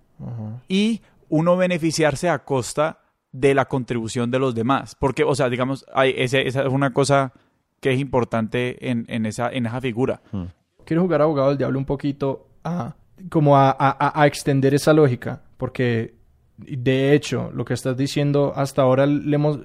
[0.68, 3.00] Y uno beneficiarse a costa
[3.32, 4.94] de la contribución de los demás.
[4.98, 7.32] Porque, o sea, digamos, hay esa es una cosa
[7.80, 10.22] que es importante en, en, esa, en esa figura.
[10.32, 10.44] Hmm.
[10.86, 12.94] Quiero jugar abogado del diablo un poquito a,
[13.28, 16.14] como a, a- a extender esa lógica, porque
[16.56, 19.58] de hecho, lo que estás diciendo hasta ahora le hemos,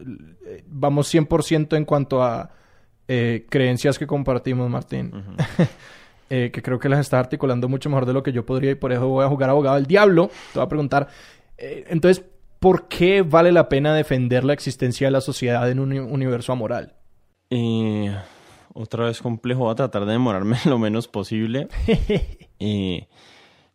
[0.68, 2.50] vamos 100% en cuanto a
[3.08, 5.14] eh, creencias que compartimos, Martín.
[6.34, 8.76] Eh, que creo que las estás articulando mucho mejor de lo que yo podría y
[8.76, 10.30] por eso voy a jugar abogado del diablo.
[10.54, 11.10] Te voy a preguntar,
[11.58, 12.24] eh, entonces,
[12.60, 16.54] ¿por qué vale la pena defender la existencia de la sociedad en un uni- universo
[16.54, 16.94] amoral?
[17.50, 18.16] Eh,
[18.74, 21.68] otra vez complejo, voy a tratar de demorarme lo menos posible.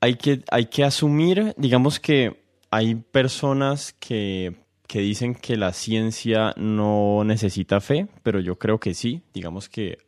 [0.01, 4.55] Hay, que, hay que asumir, digamos que hay personas que,
[4.87, 9.23] que dicen que la ciencia no necesita fe, pero yo creo que sí.
[9.35, 9.99] Digamos que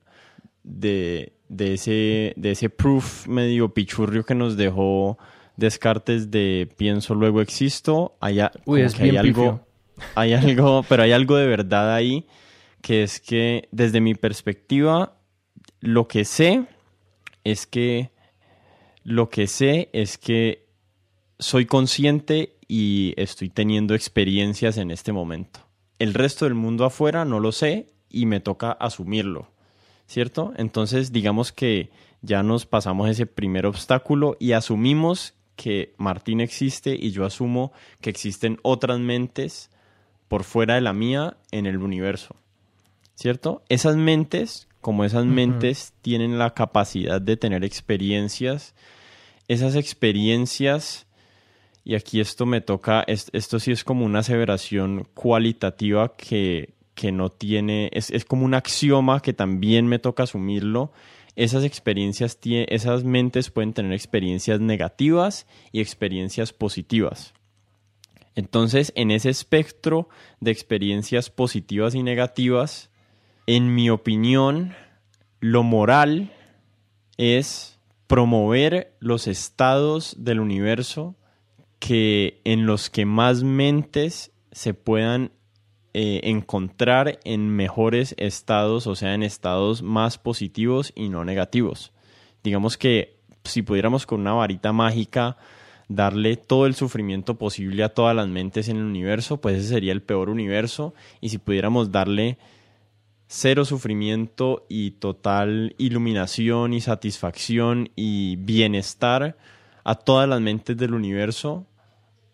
[0.63, 5.19] de, de ese, de ese proof medio pichurrio que nos dejó
[5.57, 9.61] Descartes de pienso luego existo, hay, a- Uy, como es que hay algo,
[10.15, 12.27] hay algo, pero hay algo de verdad ahí,
[12.81, 15.17] que es que desde mi perspectiva,
[15.81, 16.65] lo que sé
[17.45, 18.11] es que
[19.03, 20.67] lo que sé es que
[21.41, 25.61] soy consciente y estoy teniendo experiencias en este momento.
[25.99, 29.51] El resto del mundo afuera no lo sé y me toca asumirlo,
[30.09, 30.53] ¿cierto?
[30.57, 31.91] Entonces digamos que
[32.23, 38.11] ya nos pasamos ese primer obstáculo y asumimos que Martín existe y yo asumo que
[38.11, 39.71] existen otras mentes
[40.27, 42.35] por fuera de la mía en el universo.
[43.15, 43.63] ¿Cierto?
[43.69, 48.75] Esas mentes, como esas mentes tienen la capacidad de tener experiencias,
[49.49, 51.07] esas experiencias,
[51.85, 57.13] y aquí esto me toca, es- esto sí es como una aseveración cualitativa que, que
[57.13, 60.91] no tiene, es, es como un axioma que también me toca asumirlo.
[61.37, 67.35] Esas experiencias, esas mentes pueden tener experiencias negativas y experiencias positivas.
[68.35, 70.09] Entonces, en ese espectro
[70.41, 72.91] de experiencias positivas y negativas,
[73.47, 74.75] en mi opinión,
[75.39, 76.33] lo moral
[77.17, 77.79] es
[78.09, 81.15] promover los estados del universo
[81.79, 85.31] que en los que más mentes se puedan
[86.01, 91.93] eh, encontrar en mejores estados, o sea, en estados más positivos y no negativos.
[92.45, 95.39] Digamos que si pudiéramos con una varita mágica
[95.89, 99.91] darle todo el sufrimiento posible a todas las mentes en el universo, pues ese sería
[99.91, 100.95] el peor universo.
[101.21, 102.39] Y si pudiéramos darle
[103.27, 109.37] cero sufrimiento y total iluminación y satisfacción y bienestar
[109.83, 111.67] a todas las mentes del universo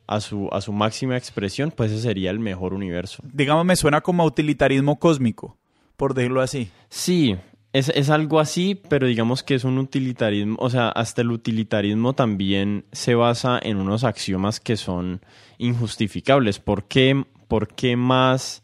[0.07, 3.23] a su, a su máxima expresión, pues ese sería el mejor universo.
[3.33, 5.57] Digamos, me suena como utilitarismo cósmico,
[5.97, 6.71] por decirlo así.
[6.91, 7.37] Sí,
[7.73, 12.13] es, es algo así, pero digamos que es un utilitarismo, o sea, hasta el utilitarismo
[12.13, 15.21] también se basa en unos axiomas que son
[15.59, 16.59] injustificables.
[16.59, 18.63] ¿Por qué, por qué más?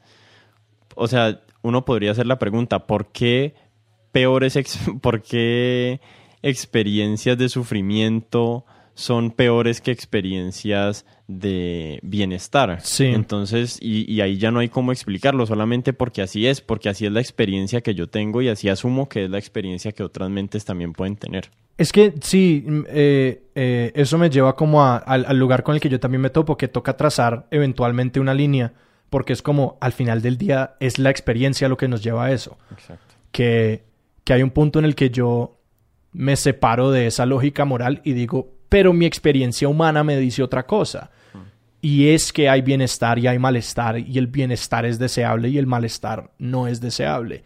[0.94, 3.54] O sea, uno podría hacer la pregunta, ¿por qué
[4.12, 6.00] peores, ex- por qué
[6.42, 8.64] experiencias de sufrimiento
[8.94, 12.78] son peores que experiencias de bienestar?
[12.82, 13.06] Sí.
[13.06, 17.06] Entonces, y, y ahí ya no hay cómo explicarlo, solamente porque así es, porque así
[17.06, 20.28] es la experiencia que yo tengo y así asumo que es la experiencia que otras
[20.30, 21.50] mentes también pueden tener.
[21.78, 25.74] Es que sí, mm, eh, eh, eso me lleva como a- al, al lugar con
[25.74, 28.72] el que yo también me topo, que toca trazar eventualmente una línea,
[29.08, 32.32] porque es como al final del día es la experiencia lo que nos lleva a
[32.32, 32.58] eso.
[32.70, 33.14] Exacto.
[33.32, 33.84] Que,
[34.24, 35.56] que hay un punto en el que yo
[36.12, 40.64] me separo de esa lógica moral y digo, pero mi experiencia humana me dice otra
[40.64, 41.10] cosa.
[41.82, 45.66] Y es que hay bienestar y hay malestar y el bienestar es deseable y el
[45.66, 47.42] malestar no es deseable.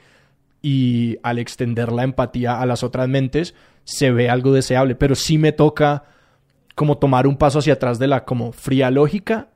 [0.60, 3.54] Y al extender la empatía a las otras mentes
[3.84, 6.04] se ve algo deseable, pero sí me toca
[6.74, 9.48] como tomar un paso hacia atrás de la como fría lógica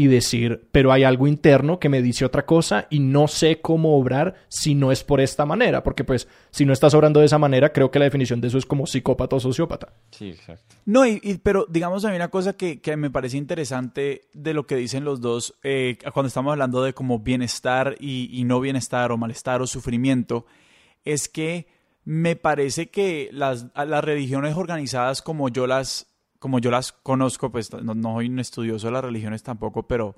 [0.00, 3.98] y decir, pero hay algo interno que me dice otra cosa y no sé cómo
[3.98, 7.38] obrar si no es por esta manera, porque pues si no estás obrando de esa
[7.38, 9.92] manera, creo que la definición de eso es como psicópata o sociópata.
[10.12, 10.76] Sí, exacto.
[10.84, 14.54] No, y, y- pero digamos a mí una cosa que, que me parece interesante de
[14.54, 18.60] lo que dicen los dos eh, cuando estamos hablando de como bienestar y, y no
[18.60, 20.46] bienestar o malestar o sufrimiento,
[21.04, 21.66] es que
[22.04, 26.06] me parece que las, las religiones organizadas como yo las,
[26.38, 30.16] como yo las conozco, pues no, no soy un estudioso de las religiones tampoco, pero,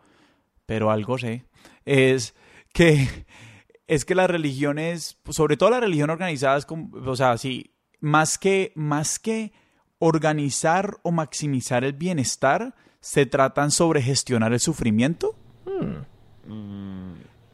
[0.67, 1.45] pero algo sé,
[1.85, 2.35] es
[2.73, 3.09] que,
[3.87, 8.73] es que las religiones, sobre todo las religiones organizadas, como- o sea, sí, más que,
[8.75, 9.53] más que
[9.99, 15.35] organizar o maximizar el bienestar, se tratan sobre gestionar el sufrimiento.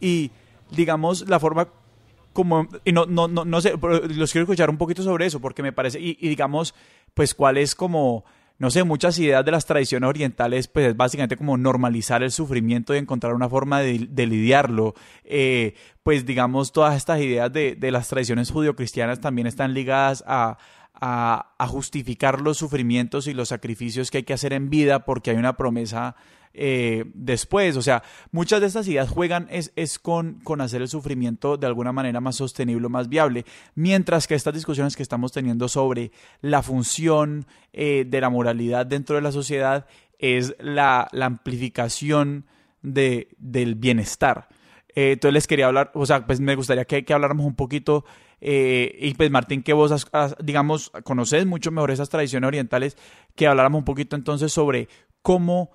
[0.00, 0.30] Y
[0.70, 1.68] digamos, la forma
[2.32, 5.62] como, y no, no, no, no sé, los quiero escuchar un poquito sobre eso, porque
[5.62, 6.74] me parece, y, y digamos,
[7.14, 8.24] pues cuál es como
[8.58, 12.94] no sé, muchas ideas de las tradiciones orientales, pues es básicamente como normalizar el sufrimiento
[12.94, 14.94] y encontrar una forma de, lidiarlo.
[15.24, 20.56] Eh, pues digamos, todas estas ideas de, de las tradiciones judio-cristianas también están ligadas a,
[21.00, 25.36] a, justificar los sufrimientos y los sacrificios que hay que hacer en vida porque hay
[25.36, 26.16] una promesa
[26.58, 27.76] eh, después.
[27.76, 28.02] O sea,
[28.32, 32.20] muchas de estas ideas juegan es, es con, con, hacer el sufrimiento de alguna manera
[32.20, 33.44] más sostenible, más viable,
[33.74, 39.16] mientras que estas discusiones que estamos teniendo sobre la función eh, de la moralidad dentro
[39.16, 39.86] de la sociedad
[40.18, 42.46] es la, la amplificación
[42.80, 44.48] de, del bienestar.
[44.94, 48.06] Eh, entonces les quería hablar, o sea, pues me gustaría que, que habláramos un poquito
[48.38, 50.06] y pues Martín, que vos,
[50.42, 52.96] digamos, conoces mucho mejor esas tradiciones orientales,
[53.34, 54.88] que habláramos un poquito entonces sobre
[55.26, 55.72] cómo,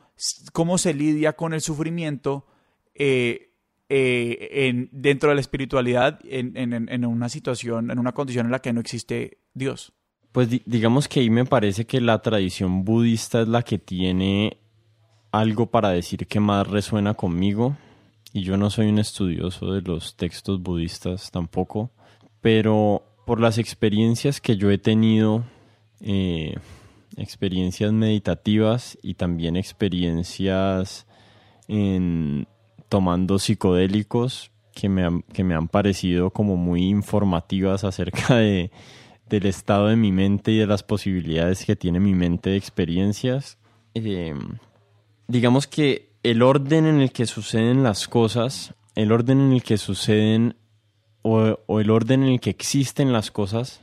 [0.54, 2.46] cómo se lidia con el sufrimiento
[2.94, 3.54] eh,
[3.90, 8.74] eh, en, dentro de la espiritualidad en, una situación, en una condición en la que
[8.74, 9.94] no existe Dios.
[10.32, 14.58] Pues digamos que ahí me parece que la tradición budista es la que tiene
[15.32, 17.76] algo para decir que más resuena conmigo.
[18.34, 21.92] Y yo no soy un estudioso de los textos budistas tampoco
[22.42, 25.44] pero por las experiencias que yo he tenido,
[26.02, 26.56] eh,
[27.18, 31.08] experiencias meditativas y también experiencias
[31.68, 32.48] en
[32.90, 38.72] tomando psicodélicos que me han, que me han parecido como muy informativas acerca de,
[39.30, 43.58] del estado de mi mente y de las posibilidades que tiene mi mente de experiencias.
[43.94, 44.36] Eh,
[45.28, 49.78] digamos que el orden en el que suceden las cosas, el orden en el que
[49.78, 50.56] suceden
[51.24, 53.82] o, el orden en el que existen las cosas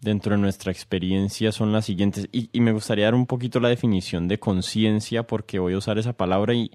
[0.00, 2.28] dentro de nuestra experiencia son las siguientes.
[2.32, 6.12] Y, me gustaría dar un poquito la definición de conciencia porque voy a usar esa
[6.12, 6.70] palabra y,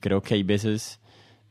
[0.00, 1.00] creo que hay veces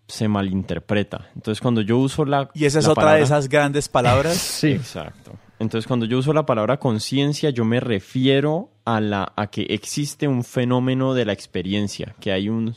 [0.08, 1.30] se malinterpreta.
[1.36, 2.50] Entonces cuando yo uso la...
[2.54, 4.36] Y esa es otra de esas grandes palabras.
[4.38, 4.72] sí.
[4.72, 5.32] Exacto.
[5.58, 10.28] Entonces cuando yo uso la palabra conciencia yo me refiero a, la, a que existe
[10.28, 12.76] un fenómeno de la experiencia, que hay un,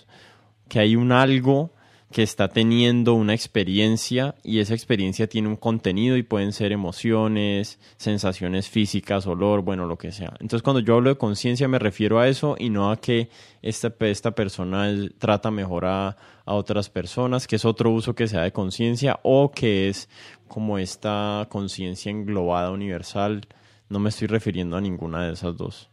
[0.68, 1.72] que hay un algo
[2.14, 7.80] que está teniendo una experiencia y esa experiencia tiene un contenido y pueden ser emociones,
[7.96, 10.32] sensaciones físicas, olor, bueno, lo que sea.
[10.38, 13.30] Entonces cuando yo hablo de conciencia me refiero a eso y no a que
[13.62, 18.36] esta, esta persona trata mejor a, a otras personas, que es otro uso que se
[18.36, 20.08] da de conciencia o que es
[20.46, 23.48] como esta conciencia englobada universal.
[23.88, 25.90] No me estoy refiriendo a ninguna de esas dos.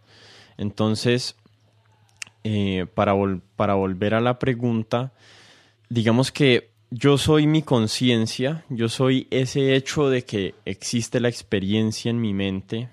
[0.59, 1.35] Entonces,
[2.43, 3.15] eh, para,
[3.55, 5.13] para volver a la pregunta,
[5.91, 12.09] digamos que yo soy mi conciencia, yo soy ese hecho de que existe la experiencia
[12.09, 12.87] en mi mente,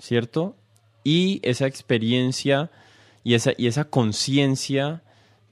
[0.00, 0.56] ¿cierto?
[1.04, 2.72] Y esa experiencia
[3.22, 5.04] y esa, y esa conciencia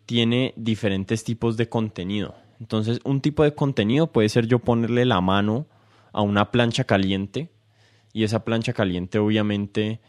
[0.06, 2.34] tiene diferentes tipos de contenido.
[2.58, 5.66] Entonces, un tipo de contenido puede ser yo ponerle la mano
[6.12, 7.48] a una plancha caliente
[8.12, 10.00] y esa plancha caliente obviamente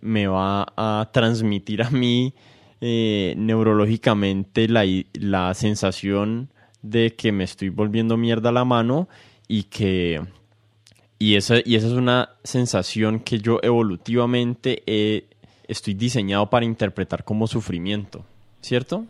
[0.00, 2.34] me va a transmitir a mí
[2.80, 6.48] eh, neurológicamente la, la sensación
[6.82, 9.08] de que me estoy volviendo mierda la mano
[9.48, 10.22] y que
[11.18, 14.82] y esa, y esa es una sensación que yo evolutivamente
[15.68, 18.24] estoy diseñado para interpretar como sufrimiento,
[18.62, 19.04] ¿cierto?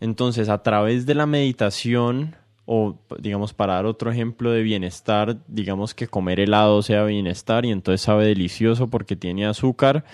[0.00, 2.34] Entonces, a través de la meditación,
[2.66, 7.70] o digamos, para dar otro ejemplo de bienestar, digamos que comer helado sea bienestar y
[7.70, 10.04] entonces sabe delicioso porque tiene azúcar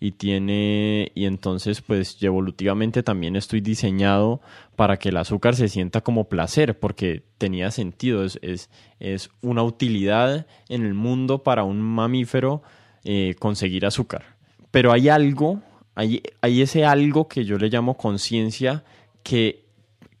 [0.00, 4.40] y tiene y entonces pues evolutivamente también estoy diseñado
[4.76, 8.70] para que el azúcar se sienta como placer porque tenía sentido es, es,
[9.00, 12.62] es una utilidad en el mundo para un mamífero
[13.04, 14.36] eh, conseguir azúcar.
[14.70, 15.62] Pero hay algo
[15.94, 18.84] hay, hay ese algo que yo le llamo conciencia
[19.22, 19.64] que,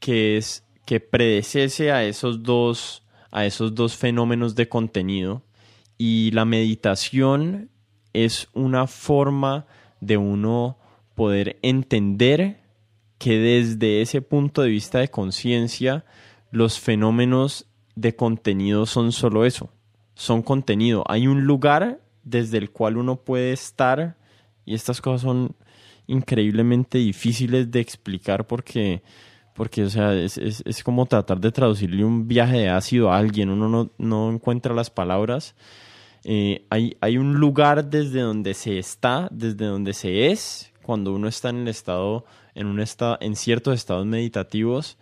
[0.00, 5.42] que es que predecese a esos dos a esos dos fenómenos de contenido
[5.98, 7.70] y la meditación
[8.24, 9.66] es una forma
[10.00, 10.78] de uno
[11.14, 12.60] poder entender
[13.18, 16.04] que desde ese punto de vista de conciencia
[16.50, 19.70] los fenómenos de contenido son solo eso,
[20.14, 21.04] son contenido.
[21.08, 24.16] Hay un lugar desde el cual uno puede estar
[24.64, 25.54] y estas cosas son
[26.06, 29.02] increíblemente difíciles de explicar porque,
[29.54, 33.50] porque o sea, es, es, como tratar de traducirle un viaje de ácido a alguien,
[33.50, 35.54] uno no, no encuentra las palabras
[36.28, 41.28] eh, hay, hay un lugar desde donde se está, desde donde se es, cuando uno
[41.28, 42.24] está en el estado,
[42.56, 44.98] en un estado, en ciertos estados meditativos,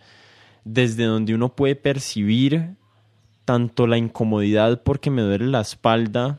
[0.65, 2.75] desde donde uno puede percibir
[3.43, 6.37] tanto la incomodidad porque me duele la espalda,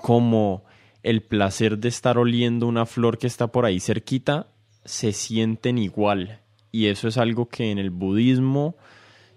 [0.00, 0.62] como
[1.02, 4.46] el placer de estar oliendo una flor que está por ahí cerquita,
[4.84, 6.38] se sienten igual.
[6.70, 8.76] Y eso es algo que en el budismo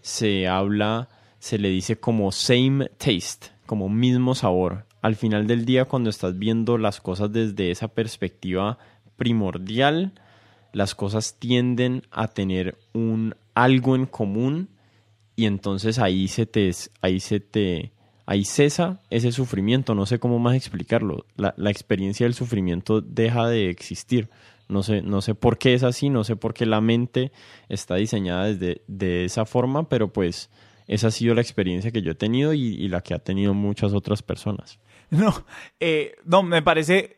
[0.02, 4.86] se habla, se le dice como same taste como mismo sabor.
[5.01, 8.78] al final del día cuando estás viendo las cosas desde esa perspectiva
[9.18, 10.14] primordial,
[10.72, 14.70] las cosas tienden a tener un algo en común
[15.36, 17.91] y entonces ahí se te ahí se te
[18.26, 21.26] ahí cesa ese sufrimiento, no sé cómo más explicarlo.
[21.36, 24.30] La, experiencia del sufrimiento deja de existir.
[24.70, 27.32] No sé, no sé por qué es así, no sé por qué la mente
[27.68, 30.49] está diseñada desde, de esa forma, pero pues
[30.88, 33.94] esa ha sido la experiencia que yo he tenido y, la que ha tenido muchas
[33.94, 34.80] otras personas.
[35.10, 35.32] No,
[35.80, 37.18] eh, no, me parece,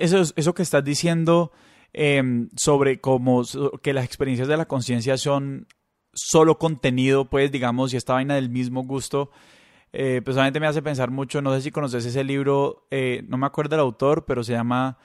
[0.00, 1.52] eso, eso que estás diciendo
[1.92, 3.44] em, sobre cómo
[3.80, 5.68] que las experiencias de la conciencia son
[6.12, 9.30] solo contenido, pues digamos, y esta vaina del mismo gusto,
[9.92, 13.46] eh, personalmente me hace pensar mucho, no sé si conoces ese libro, eh, no me
[13.46, 14.98] acuerdo el autor, pero se llama,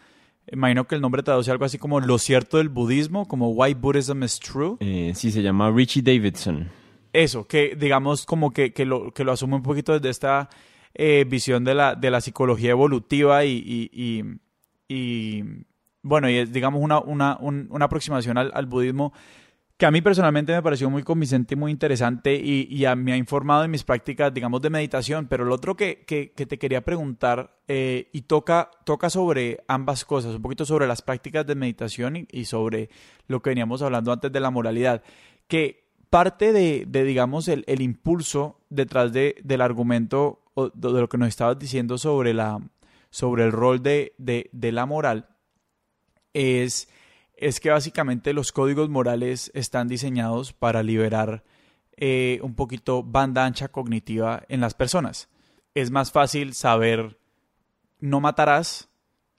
[0.51, 4.23] imagino que el nombre traduce algo así como Lo cierto del budismo, como Why Buddhism
[4.23, 4.77] is True.
[4.79, 6.69] Eh, sí, se llama Richie Davidson.
[7.13, 10.49] Eso, que digamos como que, que, lo, que lo asume un poquito desde esta
[10.93, 13.89] eh, visión de la, de la psicología evolutiva y,
[14.89, 15.43] y,
[16.01, 19.13] bueno, y es digamos una, una, una aproximación al, al budismo
[19.77, 23.17] que a mí personalmente me pareció muy convincente y muy interesante y, y me ha
[23.17, 25.27] informado en mis prácticas, digamos, de meditación.
[25.27, 30.33] Pero lo otro que, que, te quería preguntar eh, y toca, toca sobre ambas cosas,
[30.35, 32.89] un poquito sobre las prácticas de meditación y, sobre
[33.27, 35.03] lo que veníamos hablando antes de la moralidad,
[35.47, 41.17] que parte de, de digamos, el, el, impulso detrás de, del argumento de, lo que
[41.17, 42.59] nos estabas diciendo sobre, la,
[43.09, 45.29] sobre el rol de, de, la moral
[46.33, 46.89] es
[47.37, 51.43] es que básicamente los códigos morales están diseñados para liberar
[51.95, 55.29] eh, un poquito banda ancha cognitiva en las personas.
[55.75, 57.19] Es más fácil saber
[57.99, 58.89] no matarás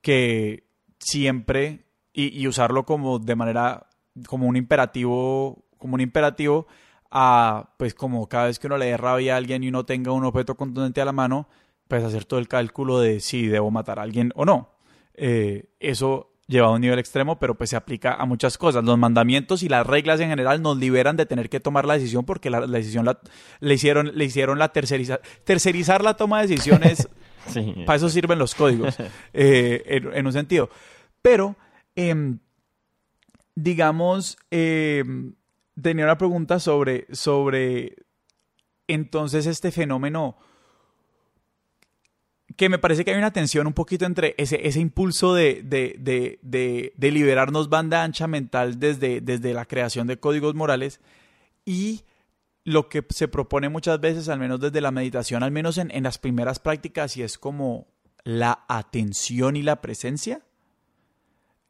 [0.00, 0.68] que
[1.00, 3.88] siempre y, usarlo como de manera
[4.26, 6.66] como un imperativo como un imperativo
[7.10, 10.12] a pues como cada vez que uno le dé rabia a alguien y uno tenga
[10.12, 11.48] un objeto contundente a la mano
[11.88, 14.70] pues hacer todo el cálculo de si debo matar a alguien o no
[15.14, 18.82] eh, eso llevado a un nivel extremo, pero pues se aplica a muchas cosas.
[18.82, 22.24] Los mandamientos y las reglas en general nos liberan de tener que tomar la decisión
[22.24, 23.20] porque la, decisión la,
[23.60, 25.20] le hicieron, le hicieron la tercerizar.
[25.44, 27.08] Tercerizar la toma de decisiones,
[27.86, 28.96] para eso sirven los códigos,
[29.34, 30.70] eh, en, un sentido.
[31.20, 31.56] Pero,
[31.94, 32.38] em,
[33.54, 35.34] digamos, em,
[35.80, 37.96] tenía una pregunta sobre, sobre
[38.86, 40.36] entonces este fenómeno
[42.56, 45.96] que me parece que hay una tensión un poquito entre ese, ese impulso de, de,
[46.00, 51.00] de, de, liberarnos banda ancha mental desde, desde la creación de códigos morales
[51.64, 52.02] y
[52.64, 56.02] lo que se propone muchas veces, al menos desde la meditación, al menos en, en
[56.02, 57.86] las primeras prácticas, y es como
[58.24, 60.42] la atención y la presencia,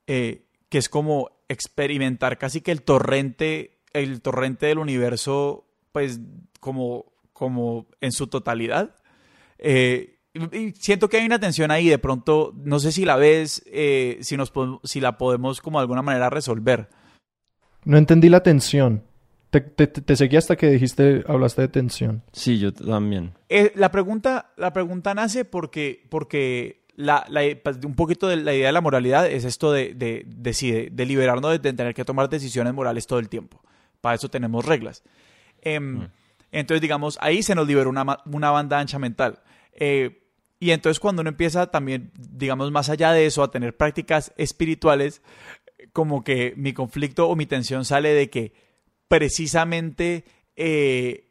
[0.07, 6.21] eh, que es como experimentar casi que el torrente, el torrente del universo, pues
[6.61, 8.95] como, como en su totalidad.
[9.59, 10.19] Eh,
[10.79, 14.37] siento que hay una tensión ahí, de pronto, no sé si la ves, eh, si,
[14.37, 14.53] nos
[14.85, 16.89] si la podemos como de alguna manera resolver.
[17.85, 19.05] No entendí la tensión.
[19.51, 22.23] Te, te, seguí hasta que dijiste, hablaste de tensión.
[22.33, 23.33] Sí, yo también.
[23.49, 28.53] Eh, la, pregunta, la pregunta nace porque, porque la, la, pues, un poquito de la
[28.53, 32.29] idea de la moralidad es esto de, de, de, de liberarnos de, tener que tomar
[32.29, 33.63] decisiones morales todo el tiempo.
[34.01, 35.03] Para eso tenemos reglas.
[35.61, 36.11] Em, mm.
[36.51, 39.41] Entonces, digamos, ahí se nos liberó una, una banda ancha mental.
[39.73, 40.25] Eh,
[40.61, 45.23] y entonces cuando uno empieza también, digamos, más allá de eso, a tener prácticas espirituales,
[45.93, 48.53] como que mi conflicto o mi tensión sale de que
[49.07, 50.25] precisamente
[50.57, 51.29] eh,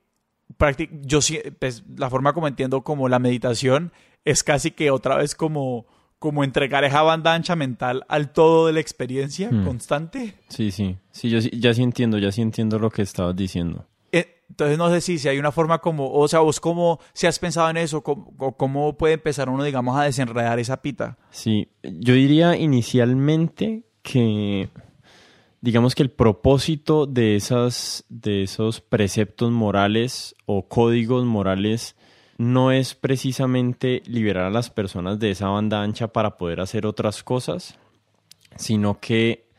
[1.02, 1.20] yo
[1.60, 3.92] pues, la forma como entiendo como la meditación
[4.24, 5.86] es casi que otra vez como
[6.20, 9.66] como entregar esa banda ancha mental al todo de la experiencia hmm.
[9.66, 10.34] constante.
[10.50, 13.86] Sí, sí, sí, yo ya sí entiendo, ya sí entiendo lo que estabas diciendo.
[14.50, 17.38] Entonces no sé si, si hay una forma como, o sea, vos cómo, si has
[17.38, 21.18] pensado en eso, cómo, cómo puede empezar uno, digamos, a desenredar esa pita.
[21.32, 24.70] Sí, yo diría inicialmente que,
[25.60, 31.97] digamos que el propósito de, esas, de esos preceptos morales o códigos morales
[32.38, 37.24] no es precisamente liberar a las personas de esa banda ancha para poder hacer otras
[37.24, 37.80] cosas,
[38.56, 39.50] sino que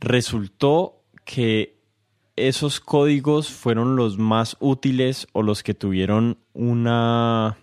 [0.00, 1.78] resultó que
[2.36, 7.58] esos códigos fueron los más útiles o los que tuvieron una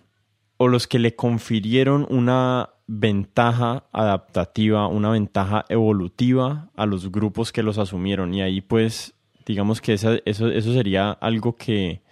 [0.56, 7.62] o los que le confirieron una ventaja adaptativa, una ventaja evolutiva a los grupos que
[7.62, 8.34] los asumieron.
[8.34, 9.14] Y ahí pues
[9.44, 12.02] digamos que eso, eso sería algo que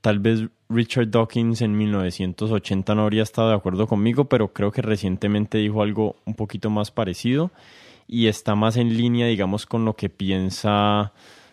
[0.00, 4.82] tal vez Richard Dawkins en 1980 no habría estado de acuerdo conmigo, pero creo que
[4.82, 7.50] recientemente dijo algo un poquito más parecido
[8.06, 11.12] y está más en línea, digamos, con lo que piensa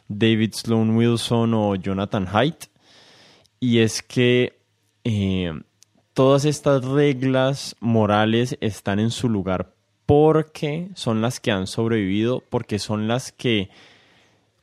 [0.10, 2.66] David Sloan Wilson o Jonathan Haidt.
[3.60, 4.60] Y es que
[5.06, 5.54] eh,
[6.14, 9.74] todas estas reglas morales están en su lugar
[10.06, 13.70] porque son las que han sobrevivido, porque son las que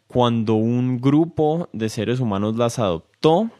[0.07, 3.50] cuando un grupo de seres humanos las adoptó,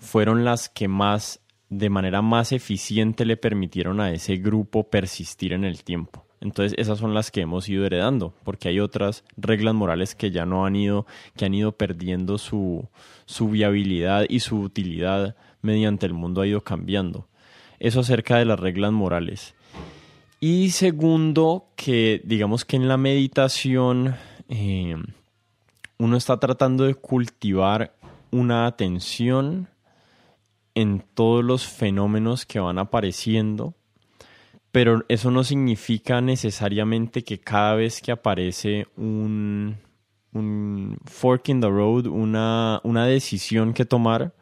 [0.00, 5.64] fueron las que más, de manera más eficiente, le permitieron a ese grupo persistir en
[5.64, 6.24] el tiempo.
[6.40, 10.46] Entonces esas son las que hemos ido heredando, porque hay otras reglas morales que ya
[10.46, 12.88] no han ido, que han ido perdiendo su,
[13.26, 17.28] su viabilidad y su utilidad mediante el mundo ha ido cambiando.
[17.78, 19.54] Eso acerca de las reglas morales.
[20.40, 24.16] Y segundo, que digamos que en la meditación
[24.48, 24.96] eh,
[25.98, 27.92] uno está tratando de cultivar
[28.30, 29.68] una atención
[30.74, 33.74] en todos los fenómenos que van apareciendo,
[34.72, 39.76] pero eso no significa necesariamente que cada vez que aparece un,
[40.32, 44.32] un fork in the road, una, una decisión que tomar,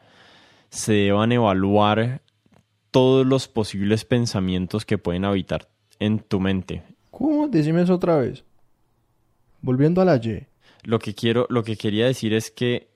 [0.71, 2.23] se deban evaluar
[2.91, 5.69] todos los posibles pensamientos que pueden habitar
[5.99, 6.83] en tu mente.
[7.11, 7.49] ¿Cómo?
[7.49, 8.45] Decime eso otra vez.
[9.61, 10.47] Volviendo a la Y.
[10.85, 12.89] Lo que quiero, lo que quería decir es que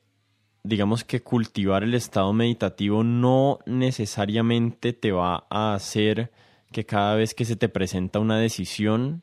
[0.65, 6.31] digamos que cultivar el estado meditativo no necesariamente te va a hacer
[6.71, 9.23] que cada vez que se te presenta una decisión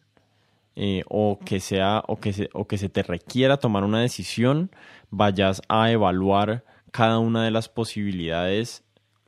[0.76, 4.70] eh, o que sea o que se, o que se te requiera tomar una decisión
[5.10, 8.84] vayas a evaluar cada una de las posibilidades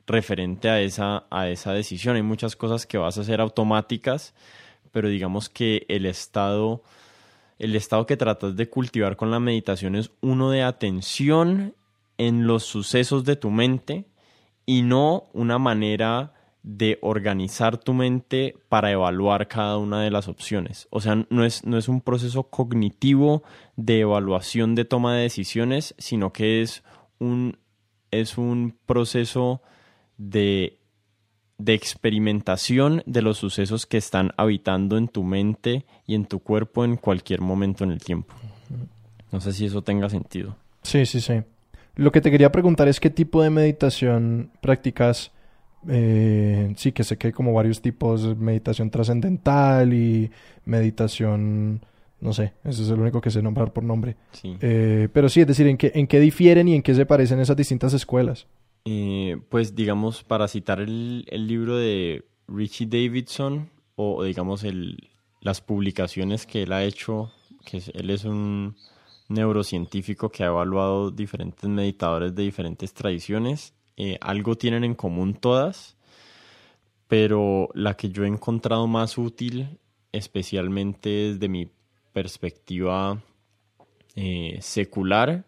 [0.06, 2.16] referente a esa, a esa decisión.
[2.16, 4.34] Hay muchas cosas que vas a hacer automáticas,
[4.90, 6.82] pero digamos que el estado,
[7.58, 11.74] el estado que tratas de cultivar con la meditación es uno de atención
[12.26, 14.06] en los sucesos de tu mente
[14.64, 20.86] y no una manera de organizar tu mente para evaluar cada una de las opciones.
[20.90, 23.42] O sea, no es, no es un proceso cognitivo
[23.74, 26.84] de evaluación de toma de decisiones, sino que es
[27.18, 27.58] un,
[28.12, 29.60] es un proceso
[30.16, 30.78] de,
[31.58, 36.84] de experimentación de los sucesos que están habitando en tu mente y en tu cuerpo
[36.84, 38.32] en cualquier momento en el tiempo.
[39.32, 40.56] No sé si eso tenga sentido.
[40.82, 41.42] Sí, sí, sí.
[41.94, 45.30] Lo que te quería preguntar es qué tipo de meditación practicas.
[45.88, 50.30] Eh, sí, que sé que hay como varios tipos, meditación trascendental y
[50.64, 51.84] meditación,
[52.20, 54.16] no sé, ese es el único que sé nombrar por nombre.
[54.30, 54.56] Sí.
[54.60, 57.40] Eh, pero sí, es decir, ¿en qué, ¿en qué difieren y en qué se parecen
[57.40, 58.46] esas distintas escuelas?
[58.84, 65.60] Eh, pues digamos, para citar el, el, libro de Richie Davidson o digamos el, las
[65.60, 67.32] publicaciones que él ha hecho,
[67.64, 68.76] que él es un
[69.32, 73.74] neurocientífico que ha evaluado diferentes meditadores de diferentes tradiciones.
[73.96, 75.96] Eh, algo tienen en común todas,
[77.08, 79.78] pero la que yo he encontrado más útil,
[80.12, 81.68] especialmente desde mi
[82.12, 83.22] perspectiva
[84.14, 85.44] eh, secular,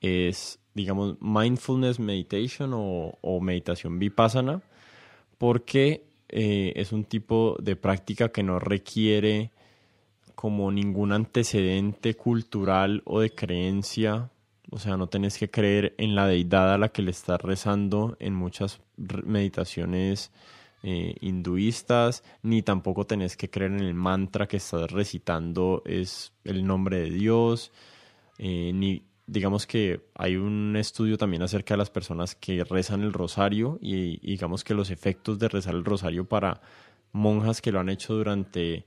[0.00, 4.62] es, digamos, mindfulness meditation o, meditación vipassana,
[5.38, 9.50] porque eh, es un tipo de práctica que no requiere
[10.38, 14.30] como ningún antecedente cultural o de creencia.
[14.70, 18.16] O sea, no tenés que creer en la deidad a la que le estás rezando
[18.20, 20.30] en muchas meditaciones
[20.84, 26.64] eh, hinduistas, ni tampoco tenés que creer en el mantra que estás recitando es el
[26.64, 27.72] nombre de Dios,
[28.38, 33.12] eh, ni digamos que hay un estudio también acerca de las personas que rezan el
[33.12, 36.60] rosario y, y digamos que los efectos de rezar el rosario para
[37.10, 38.86] monjas que lo han hecho durante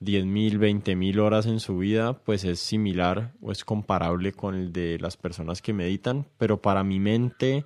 [0.00, 4.98] 10.000, 20.000 horas en su vida, pues es similar o es comparable con el de
[4.98, 7.64] las personas que meditan, pero para mi mente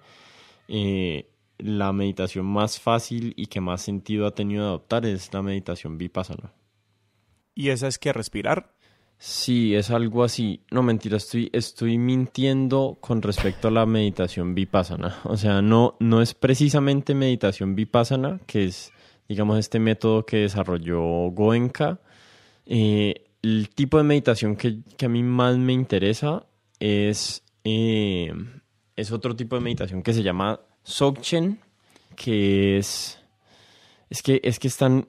[0.69, 5.43] eh, la meditación más fácil y que más sentido ha tenido de adoptar es la
[5.43, 6.53] meditación vipassana.
[7.55, 8.73] ¿Y esa es que respirar?
[9.19, 10.63] Sí, es algo así.
[10.71, 15.19] No, mentira, estoy, estoy mintiendo con respecto a la meditación vipassana.
[15.25, 18.93] O sea, no, no es precisamente meditación vipassana, que es,
[19.29, 21.03] digamos, este método que desarrolló
[21.33, 22.01] Goenka,
[22.73, 26.47] eh, el tipo de meditación que, que, a mí más me interesa
[26.79, 28.33] es, eh,
[28.95, 31.59] es otro tipo de meditación que se llama Dzogchen,
[32.15, 33.19] que es,
[34.09, 35.09] es, que, es que están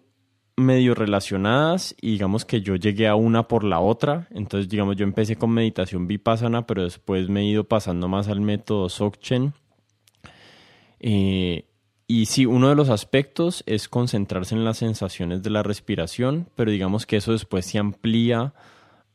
[0.56, 4.28] medio relacionadas y digamos que yo llegué a una por la otra.
[4.32, 8.42] Entonces, digamos, yo empecé con meditación vipassana, pero después me he ido pasando más al
[8.42, 9.54] método Dzogchen.
[11.00, 11.66] Eh,
[12.12, 16.70] y sí, uno de los aspectos es concentrarse en las sensaciones de la respiración, pero
[16.70, 18.54] digamos que eso después se amplía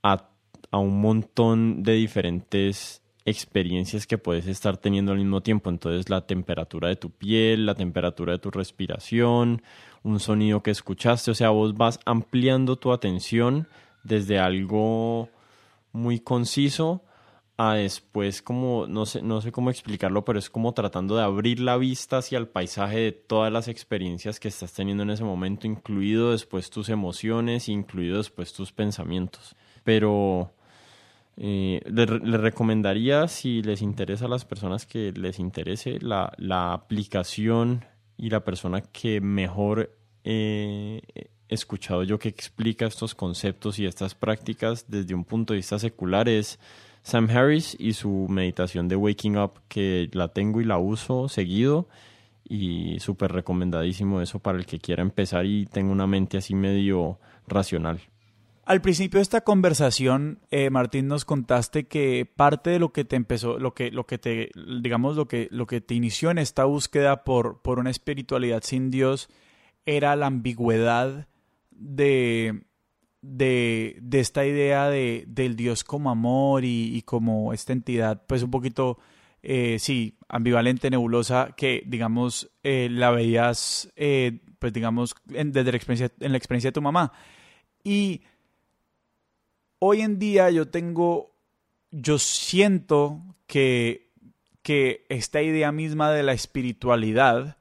[0.02, 0.30] a,
[0.70, 5.68] a, un montón de diferentes experiencias que puedes estar teniendo al mismo tiempo.
[5.68, 9.60] Entonces la temperatura de tu piel, la temperatura de tu respiración,
[10.02, 13.68] un sonido que escuchaste, o sea, vos vas ampliando tu atención
[14.04, 15.28] desde algo
[15.92, 17.02] muy conciso
[17.58, 21.60] a después como, no sé, no sé cómo explicarlo, pero es como tratando de abrir
[21.60, 25.66] la vista hacia el paisaje de todas las experiencias que estás teniendo en ese momento,
[25.66, 29.56] incluido después tus emociones, incluido después tus pensamientos.
[29.84, 30.52] Pero
[31.38, 37.86] eh, le, recomendaría, si les interesa a las personas que les interese, la, la aplicación
[38.18, 41.00] y la persona que mejor he
[41.48, 46.28] escuchado yo que explica estos conceptos y estas prácticas desde un punto de vista secular
[46.28, 46.58] es
[47.06, 51.86] Sam Harris y su meditación de Waking Up, que la tengo y la uso seguido
[52.42, 57.20] y súper recomendadísimo eso para el que quiera empezar y tenga una mente así medio
[57.46, 58.00] racional.
[58.64, 63.14] Al principio de esta conversación, eh, Martín, nos contaste que parte de lo que te
[63.14, 64.50] empezó, lo que, lo que te,
[64.82, 68.90] digamos, lo que, lo que te inició en esta búsqueda por, por una espiritualidad sin
[68.90, 69.28] Dios
[69.84, 71.28] era la ambigüedad
[71.70, 72.66] de,
[73.28, 78.50] de, de esta idea de, del Dios como amor y, como esta entidad, pues un
[78.50, 78.98] poquito,
[79.42, 85.76] eh, sí, ambivalente, nebulosa, que digamos eh, la veías, eh, pues digamos, en, desde la
[85.76, 87.12] experiencia, en la experiencia de tu mamá.
[87.82, 88.22] Y
[89.80, 91.34] hoy en día yo tengo,
[91.90, 94.12] yo siento que,
[94.62, 97.55] que esta idea misma de la espiritualidad,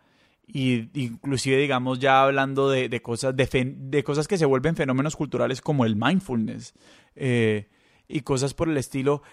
[0.47, 5.61] y inclusive digamos ya hablando de, de cosas de, cosas que se vuelven fenómenos culturales
[5.61, 6.73] como el mindfulness
[7.15, 7.69] eh,
[8.07, 9.23] y cosas por el estilo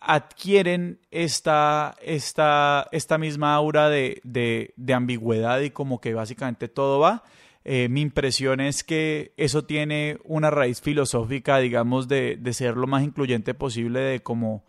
[0.00, 7.24] adquieren esta, esta, esta misma aura de, de, ambigüedad y como que básicamente todo va.
[7.64, 12.86] Eh, mi impresión es que eso tiene una raíz filosófica, digamos, de, de ser lo
[12.86, 14.64] más incluyente posible, de cómo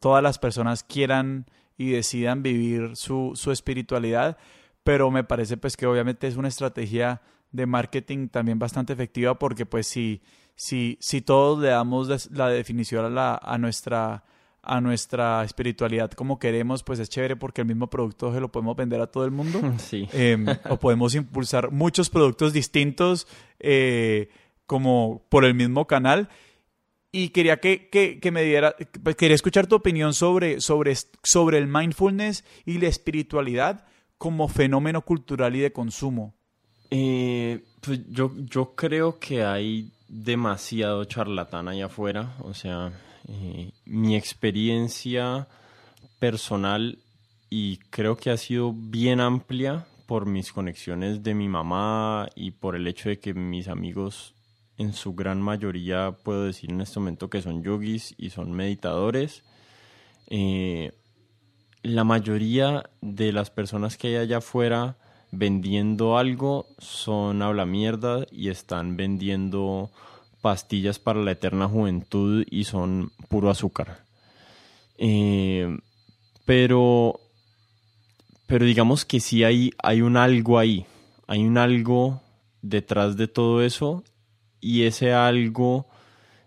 [0.00, 4.38] todas las personas quieran y decidan vivir su, su espiritualidad
[4.84, 9.64] pero me parece pues que obviamente es una estrategia de marketing también bastante efectiva porque
[9.64, 10.22] pues si,
[10.54, 14.24] si, si todos le damos la definición a, la, a, nuestra,
[14.62, 18.76] a nuestra espiritualidad como queremos, pues es chévere porque el mismo producto se lo podemos
[18.76, 19.60] vender a todo el mundo.
[19.78, 20.06] Sí.
[20.12, 23.26] Em, o podemos impulsar muchos productos distintos
[23.58, 24.28] eh,
[24.66, 26.28] como por el mismo canal.
[27.10, 28.74] Y quería que, que, que me diera,
[29.04, 33.86] pues, quería escuchar tu opinión sobre, sobre, sobre el mindfulness y la espiritualidad
[34.24, 36.32] como fenómeno cultural y de consumo?
[36.90, 42.34] Eh, pues yo, creo que hay demasiado charlatán allá afuera.
[42.40, 42.90] O sea,
[43.28, 45.46] eh, mi experiencia
[46.20, 47.00] personal
[47.50, 52.76] y creo que ha sido bien amplia por mis conexiones de mi mamá y por
[52.76, 54.34] el hecho de que mis amigos
[54.78, 59.42] en su gran mayoría puedo decir en este momento que son yogis y son meditadores.
[60.28, 60.92] Eh,
[61.84, 64.96] la mayoría de las personas que hay allá afuera
[65.30, 69.90] vendiendo algo son habla mierda y están vendiendo
[70.40, 74.02] pastillas para la eterna juventud y son puro azúcar.
[74.96, 75.76] Eh,
[76.46, 77.20] pero,
[78.46, 80.86] pero digamos que sí hay, hay un algo ahí,
[81.26, 82.22] hay un algo
[82.62, 84.04] detrás de todo eso
[84.58, 85.86] y ese algo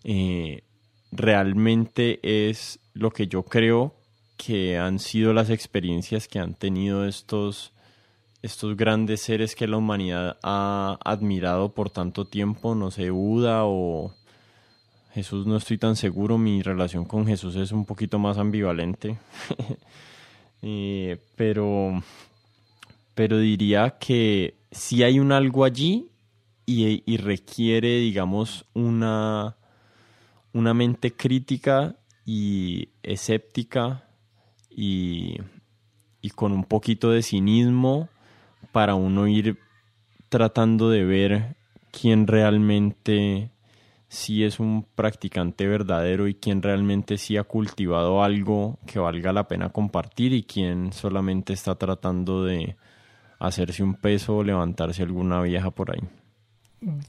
[0.03, 0.63] eh,
[1.11, 3.96] realmente es lo que yo creo
[4.37, 7.73] que han sido las experiencias que han tenido estos,
[8.41, 14.13] estos grandes seres que la humanidad ha admirado por tanto tiempo, no sé, Buda o
[15.13, 19.17] Jesús, no estoy tan seguro, mi relación con Jesús es un poquito más ambivalente,
[20.61, 22.03] eh, pero,
[23.15, 26.11] pero diría que si hay un algo allí
[26.67, 29.57] y, y requiere, digamos, una,
[30.53, 34.06] una mente crítica y escéptica
[34.77, 35.41] y,
[36.35, 38.09] con un poquito de cinismo
[38.71, 39.57] para uno ir
[40.29, 41.55] tratando de ver
[41.91, 43.49] quién realmente
[44.07, 49.47] sí es un practicante verdadero y quién realmente sí ha cultivado algo que valga la
[49.47, 52.75] pena compartir y quién solamente está tratando de
[53.39, 56.01] hacerse un peso o levantarse alguna vieja por ahí.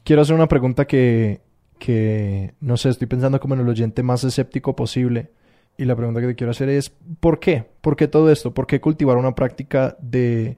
[0.03, 1.41] Quiero hacer una pregunta que,
[1.77, 5.31] que no sé, estoy pensando como en el oyente más escéptico posible.
[5.79, 6.89] Y la pregunta que te quiero hacer es,
[7.21, 7.63] ¿por qué?
[7.79, 8.53] ¿Por qué todo esto?
[8.53, 10.57] ¿Por qué cultivar una práctica de,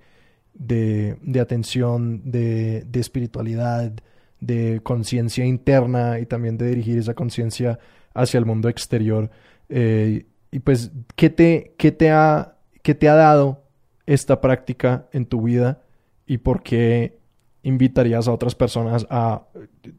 [0.56, 3.94] de, atención, de, de, espiritualidad,
[4.40, 7.78] de conciencia interna y también de dirigir esa conciencia
[8.16, 9.30] hacia el mundo exterior?
[9.70, 13.66] Eh, y pues, ¿qué te, qué, te ha, ¿qué te ha dado
[14.08, 15.84] esta práctica en tu vida
[16.26, 17.20] y por qué
[17.62, 19.44] invitarías a otras personas a,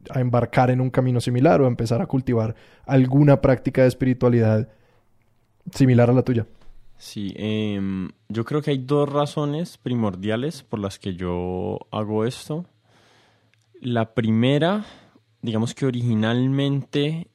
[0.09, 2.55] a embarcar en un camino similar o a empezar a cultivar
[2.85, 4.67] alguna práctica de espiritualidad?
[5.71, 6.45] Similar a la tuya.
[6.97, 12.65] Sí, em, yo creo que hay dos razones primordiales por las que yo hago esto.
[13.81, 14.85] La primera,
[15.41, 17.27] digamos que originalmente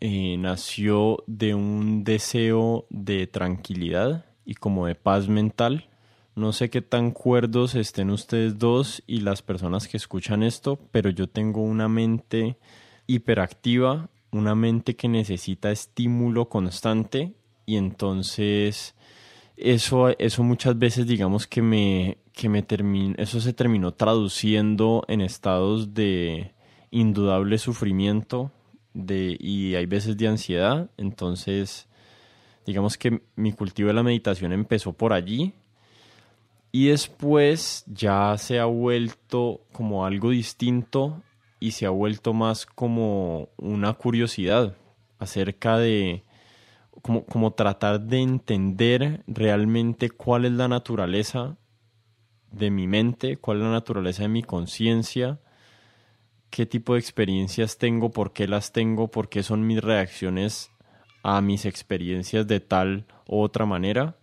[0.00, 5.88] eh, nació de un deseo de tranquilidad y como de paz mental.
[6.36, 11.10] No sé qué tan cuerdos estén ustedes dos y las personas que escuchan esto, pero
[11.10, 12.58] yo tengo una mente
[13.08, 17.34] hiperactiva, una mente que necesita estímulo constante
[17.66, 18.94] y entonces
[19.56, 25.20] eso, eso muchas veces digamos que me, que me terminó, eso se terminó traduciendo en
[25.20, 26.52] estados de
[26.90, 28.52] indudable sufrimiento
[28.94, 30.90] de, y hay veces de ansiedad.
[30.96, 31.88] Entonces,
[32.66, 35.52] digamos que mi cultivo de la meditación empezó por allí
[36.72, 41.22] y después ya se ha vuelto como algo distinto
[41.58, 44.76] y se ha vuelto más como una curiosidad
[45.18, 46.22] acerca de
[47.02, 51.56] como, como tratar de entender realmente cuál es la naturaleza
[52.52, 55.40] de mi mente, cuál es la naturaleza de mi conciencia,
[56.50, 60.70] qué tipo de experiencias tengo, por qué las tengo, por qué son mis reacciones
[61.22, 64.16] a mis experiencias de tal u otra manera.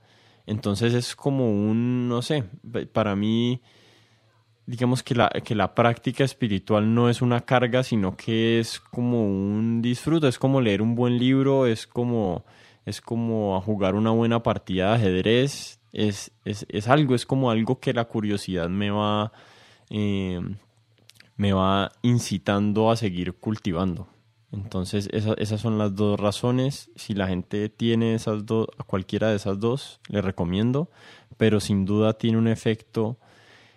[0.45, 2.43] Entonces es como un, no sé,
[2.91, 3.61] para mí,
[4.65, 9.25] digamos que la, que la práctica espiritual no es una carga, sino que es como
[9.25, 12.45] un disfrute, es como leer un buen libro, es como,
[12.85, 17.79] es como jugar una buena partida de ajedrez, es, es, es algo, es como algo
[17.79, 19.31] que la curiosidad me va,
[19.89, 20.41] eh,
[21.35, 24.07] me va incitando a seguir cultivando.
[24.53, 26.91] Entonces, esas son las dos razones.
[26.95, 30.91] Si la gente tiene esas dos, cualquiera de esas dos, le recomiendo,
[31.37, 33.17] pero sin duda tiene un efecto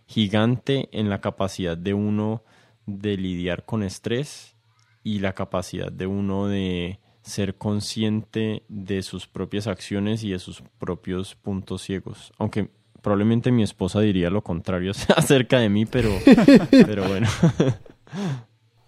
[0.07, 2.43] gigante en la capacidad de uno
[2.87, 4.57] de lidiar con estrés
[5.03, 10.63] y la capacidad de uno de ser consciente de sus propias acciones y de sus
[10.79, 12.33] propios puntos ciegos.
[12.39, 12.71] Aunque
[13.03, 16.11] probablemente mi esposa diría lo contrario acerca de mí, pero,
[16.71, 17.27] pero bueno.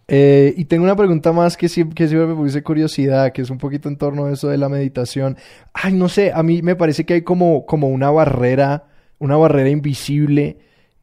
[0.07, 3.51] Eh, y tengo una pregunta más que siempre, que siempre me puse curiosidad, que es
[3.51, 5.37] un poquito en torno a eso de la meditación.
[5.75, 8.87] Ay, no sé, a mí me parece que hay como, como una barrera,
[9.19, 10.59] una barrera invisible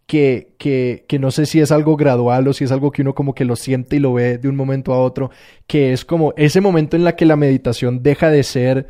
[0.05, 3.15] que, que, que no sé si es algo gradual o si es algo que uno
[3.15, 5.31] como que lo siente y lo ve de un momento a otro,
[5.67, 8.87] que es como ese momento en la que la meditación deja de ser,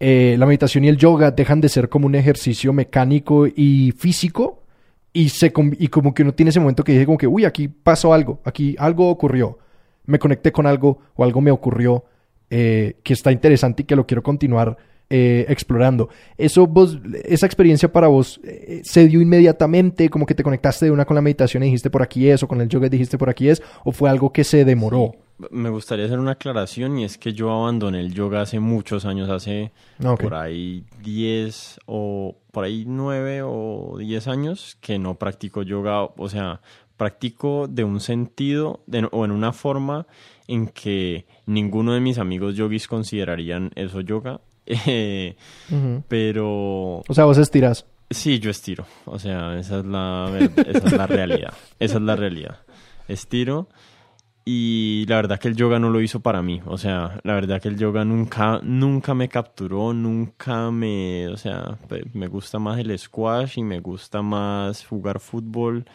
[0.00, 4.62] eh, la meditación y el yoga dejan de ser como un ejercicio mecánico y físico
[5.12, 7.68] y, se, y como que uno tiene ese momento que dice como que, uy, aquí
[7.68, 9.58] pasó algo, aquí algo ocurrió,
[10.06, 12.04] me conecté con algo o algo me ocurrió
[12.50, 14.76] eh, que está interesante y que lo quiero continuar
[15.10, 16.08] eh, explorando.
[16.38, 20.90] Eso vos, esa experiencia para vos eh, se dio inmediatamente, como que te conectaste de
[20.90, 23.18] una con la meditación y dijiste por aquí es, o con el yoga y dijiste
[23.18, 25.12] por aquí es, o fue algo que se demoró.
[25.50, 29.28] Me gustaría hacer una aclaración y es que yo abandoné el yoga hace muchos años,
[29.28, 35.62] hace ah, por ahí 10 o por ahí 9 o 10 años que no practico
[35.62, 36.60] yoga, o sea,
[36.96, 40.06] practico de un sentido o en una forma
[40.46, 45.36] en que ninguno de mis amigos yogis considerarían eso yoga eh,
[46.08, 47.02] pero...
[47.06, 47.86] O sea, vos estiras.
[48.10, 48.86] Sí, yo estiro.
[49.06, 50.30] O sea, esa es la,
[50.66, 51.54] esa es la realidad.
[51.78, 52.58] Esa es la realidad.
[53.08, 53.68] Estiro.
[54.44, 56.60] Y la verdad que el yoga no lo hizo para mí.
[56.66, 61.28] O sea, la verdad que el yoga nunca, nunca me capturó, nunca me...
[61.28, 61.78] O sea,
[62.12, 65.86] me gusta más el squash y me gusta más jugar fútbol.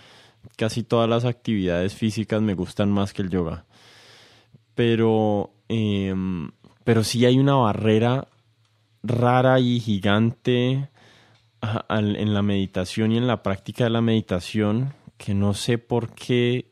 [0.57, 3.65] Casi todas las actividades físicas me gustan más que el yoga.
[4.73, 5.51] Pero...
[5.67, 6.49] Em,
[6.83, 8.27] pero sí hay una barrera
[9.03, 10.89] rara y gigante
[11.89, 16.71] en la meditación y en la práctica de la meditación que no sé por qué,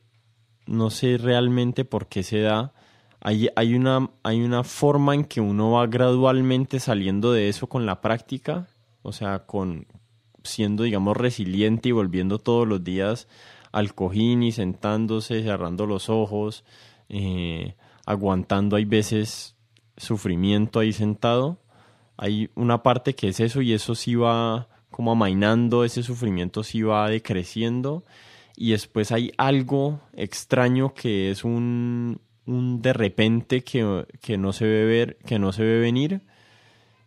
[0.65, 2.73] no sé realmente por qué se da.
[3.19, 7.86] Hay, hay, una, hay una forma en que uno va gradualmente saliendo de eso con
[7.86, 8.67] la práctica,
[9.01, 9.88] o sea, con
[10.43, 13.28] siendo, digamos, resiliente y volviendo todos los días
[13.73, 16.63] al cojín y sentándose, cerrando los ojos,
[17.09, 17.75] eh,
[18.05, 19.57] aguantando hay veces
[19.97, 21.59] sufrimiento ahí sentado
[22.18, 26.82] hay una parte que es eso y eso sí va como amainando, ese sufrimiento sí
[26.82, 28.03] va decreciendo.
[28.55, 34.65] Y después hay algo extraño que es un, un de repente que, que, no se
[34.65, 36.22] ve ver, que no se ve venir.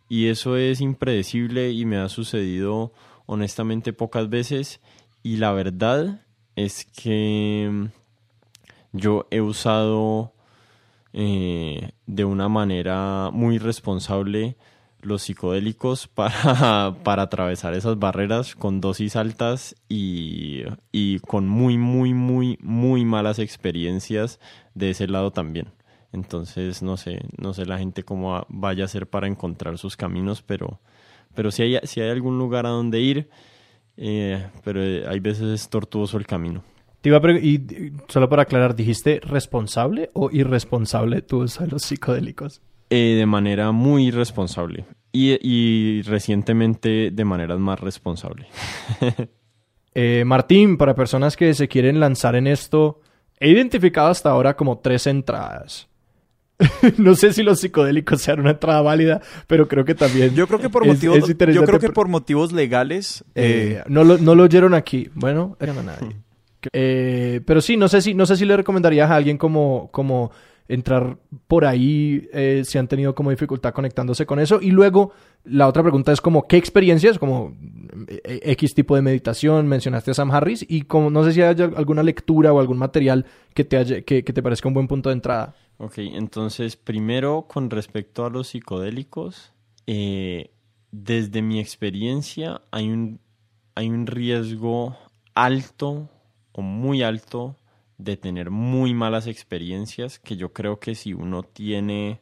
[0.07, 2.93] Y eso es impredecible y me ha sucedido
[3.25, 4.79] honestamente pocas veces.
[5.23, 7.89] Y la verdad es que
[8.93, 10.33] yo he usado
[11.13, 14.57] eh, de una manera muy responsable
[15.03, 22.13] los psicodélicos para, para atravesar esas barreras con dosis altas y, y con muy, muy,
[22.13, 24.39] muy, muy malas experiencias
[24.73, 25.69] de ese lado también.
[26.13, 30.41] Entonces, no sé, no sé la gente cómo vaya a ser para encontrar sus caminos,
[30.41, 30.81] pero,
[31.33, 33.29] pero si hay, si hay algún lugar a donde ir,
[33.95, 36.63] eh, pero hay veces es tortuoso el camino.
[37.01, 42.61] Te iba a y solo para aclarar, ¿dijiste responsable o irresponsable tú usas los psicodélicos?
[42.91, 44.85] Eh, de manera muy responsable.
[45.13, 48.47] Y, y recientemente de manera más responsable.
[49.93, 53.01] Eh, Martín, para personas que se quieren lanzar en esto,
[53.41, 55.89] he identificado hasta ahora como tres entradas.
[56.97, 60.33] no sé si los psicodélicos sean una entrada válida, pero creo que también.
[60.33, 63.25] Yo creo que por es- motivos, es interesante yo creo que por- por motivos legales,
[63.35, 65.09] eh, Eh, no, lo, no lo oyeron aquí.
[65.13, 66.15] Bueno, no a nadie.
[66.71, 70.31] Eh, pero sí, no sé si, no sé si le recomendarías a alguien como, como
[70.73, 71.17] entrar
[71.47, 74.59] por ahí eh, si han tenido como dificultad conectándose con eso.
[74.61, 75.11] Y luego,
[75.43, 77.19] la otra pregunta es como, ¿qué experiencias?
[77.19, 77.57] Como
[78.07, 81.55] eh, X tipo de meditación, mencionaste a Sam Harris, y como no sé si hay
[81.75, 85.13] alguna lectura o algún material que te, haya- que, te parezca un buen punto de
[85.13, 85.55] entrada.
[85.77, 89.51] Ok, entonces primero con respecto a los psicodélicos,
[89.87, 90.51] eh,
[90.91, 93.19] desde mi experiencia hay un,
[93.75, 94.95] hay un riesgo
[95.33, 96.09] alto
[96.53, 97.55] o muy alto
[98.03, 102.21] de tener muy malas experiencias que yo creo que si uno tiene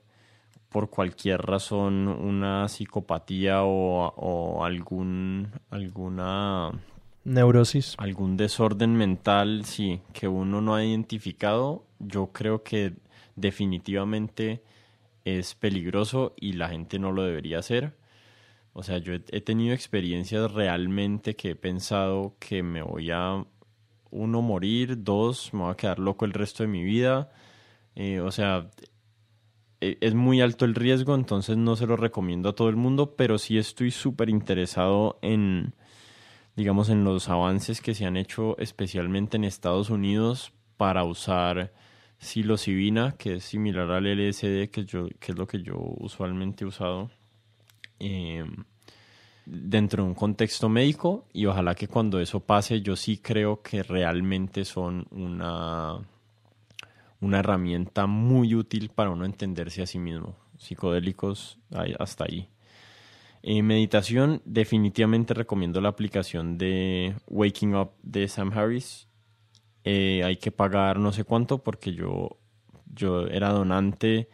[0.70, 6.72] por cualquier razón una psicopatía o, o algún alguna
[7.24, 7.96] Neurosis.
[7.98, 12.94] algún desorden mental, sí, que uno no ha identificado, yo creo que
[13.36, 14.62] definitivamente
[15.26, 17.98] es peligroso y la gente no lo debería hacer.
[18.74, 23.44] O sea, yo he, he tenido experiencias realmente que he pensado que me voy a,
[24.12, 27.32] uno, morir, dos, me voy a quedar loco el resto de mi vida.
[27.96, 28.70] Eh, o sea,
[29.82, 33.16] e- es muy alto el riesgo, entonces no se lo recomiendo a todo el mundo,
[33.16, 35.74] pero sí estoy súper interesado en,
[36.56, 41.74] digamos, en los avances que se han hecho especialmente en Estados Unidos para usar
[42.20, 46.68] psilocibina, que es similar al LSD, que, yo, que es lo que yo usualmente he
[46.68, 47.12] usado,
[48.00, 48.46] eh,
[49.46, 53.84] dentro de un contexto médico y ojalá que cuando eso pase yo sí creo que
[53.84, 56.00] realmente son una,
[57.20, 60.36] una herramienta muy útil para uno entenderse a sí mismo.
[60.58, 61.58] Psicodélicos
[62.00, 62.50] hasta ahí.
[63.42, 69.08] Eh, meditación, definitivamente recomiendo la aplicación de Waking Up de Sam Harris.
[69.86, 72.38] Eh, hay que pagar no sé cuánto porque yo,
[72.94, 74.30] yo era donante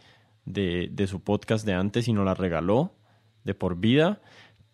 [0.46, 2.96] de, de su podcast de antes y nos la regaló
[3.44, 4.22] de por vida.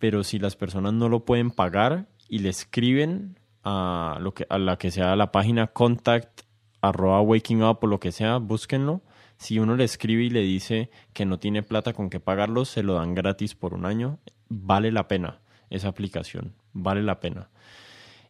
[0.02, 4.58] Pero si las personas no lo pueden pagar y le escriben a, lo que, a
[4.58, 6.42] la que sea la página contact
[6.82, 9.04] arroba waking up o lo que sea, búsquenlo.
[9.38, 12.82] Si uno le escribe y le dice que no tiene plata con que pagarlo, se
[12.82, 14.18] lo dan gratis por un año.
[14.50, 15.40] Vale la pena
[15.70, 17.50] esa aplicación, vale la pena.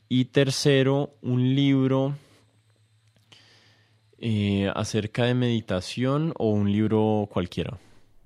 [0.09, 2.15] Y tercero, un libro
[4.17, 7.77] eh, acerca de meditación o un libro cualquiera.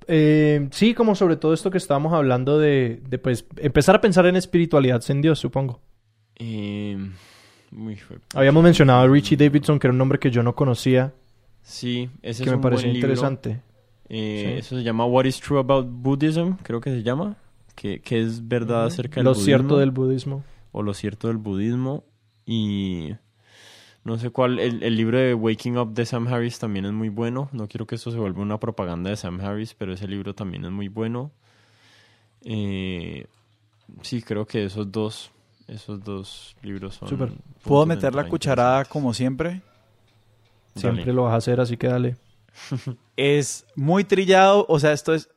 [0.07, 4.25] Eh, sí, como sobre todo esto que estábamos hablando de, de, pues empezar a pensar
[4.25, 5.79] en espiritualidad en Dios, supongo.
[6.35, 6.97] Eh,
[8.33, 11.13] Habíamos mencionado a Richie Davidson, que era un nombre que yo no conocía,
[11.61, 13.59] Sí, ese que es me un parecía buen interesante.
[14.07, 14.59] Eh, Sí.
[14.59, 17.37] Eso se llama What is True About Buddhism, creo que se llama.
[17.73, 19.45] Que, que es verdad acerca del Lo budismo.
[19.45, 20.43] cierto del budismo.
[20.71, 22.03] O lo cierto del budismo.
[22.45, 23.15] Y
[24.05, 24.59] no sé cuál.
[24.59, 27.49] El, el libro de Waking Up de Sam Harris también es muy bueno.
[27.51, 30.63] No quiero que esto se vuelva una propaganda de Sam Harris, pero ese libro también
[30.63, 31.31] es muy bueno.
[32.43, 33.25] Eh,
[34.03, 35.31] sí, creo que esos dos.
[35.67, 37.35] Esos dos libros son.
[37.63, 39.63] ¿Puedo meter la cucharada como siempre?
[40.75, 41.13] Siempre Dale.
[41.13, 42.15] lo vas a hacer, así que dale.
[43.17, 45.29] Es muy trillado, o sea, esto es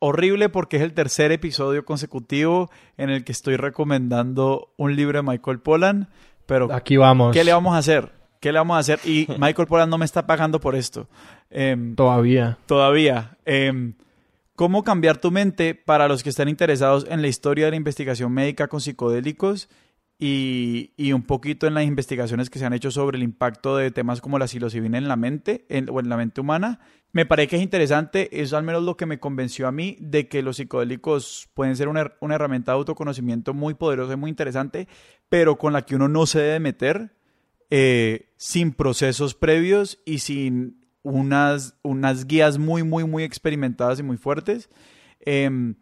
[0.00, 5.22] horrible porque es el tercer episodio consecutivo en el que estoy recomendando un libro de
[5.22, 6.08] Michael Pollan,
[6.52, 7.32] pero Aquí vamos.
[7.32, 8.10] ¿qué le vamos a hacer?
[8.38, 9.00] ¿Qué le vamos a hacer?
[9.04, 11.08] Y Michael Pollan no me está pagando por esto.
[11.48, 12.58] Em, Todavía.
[12.66, 13.38] todavía.
[13.46, 13.94] Em,
[14.54, 18.32] ¿Cómo cambiar tu mente para los que están interesados en la historia de la investigación
[18.32, 19.70] médica con psicodélicos
[20.18, 23.90] y, y un poquito en las investigaciones que se han hecho sobre el impacto de
[23.90, 26.80] temas como la psilocibina en la mente en- o en la mente humana?
[27.12, 30.28] Me parece que es interesante, eso al menos lo que me convenció a mí de
[30.28, 34.88] que los psicodélicos pueden ser una, una herramienta de autoconocimiento muy poderosa y muy interesante,
[35.28, 37.12] pero con la que uno no se debe meter
[37.70, 44.16] eh, sin procesos previos y sin unas, unas guías muy, muy, muy experimentadas y muy
[44.16, 44.70] fuertes.
[45.20, 45.74] Em,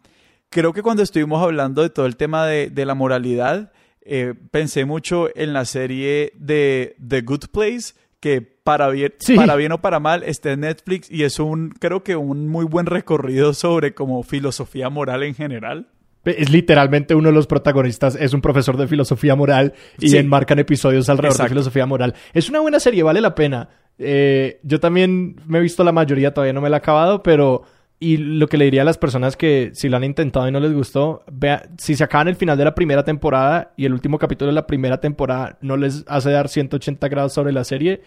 [0.49, 3.71] creo que cuando estuvimos hablando de todo el tema de, de la moralidad,
[4.03, 9.35] eh, pensé mucho en la serie de The Good Place, que para bien, Sí.
[9.35, 12.65] para bien o para mal está en Netflix y es un, creo que un muy
[12.65, 15.87] buen recorrido sobre como filosofía moral en general.
[16.23, 20.17] Es literalmente uno de los protagonistas, es un profesor de filosofía moral y Sí.
[20.17, 21.43] enmarcan episodios alrededor Exacto.
[21.45, 22.13] de filosofía moral.
[22.33, 23.69] Es una buena serie, vale la pena.
[23.97, 27.63] Eh, yo también me he visto la mayoría, todavía no me la he acabado, pero...
[28.03, 30.59] Y lo que le diría a las personas que si lo han intentado y no
[30.59, 34.17] les gustó, vea, si se acaban el final de la primera temporada y el último
[34.17, 38.01] capítulo de la primera temporada no les hace dar 180 grados sobre la serie,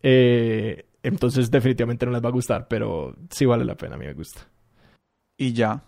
[0.00, 4.06] eh, entonces definitivamente no les va a gustar, pero sí vale la pena, a mí
[4.06, 4.42] me gusta.
[5.36, 5.82] y ya.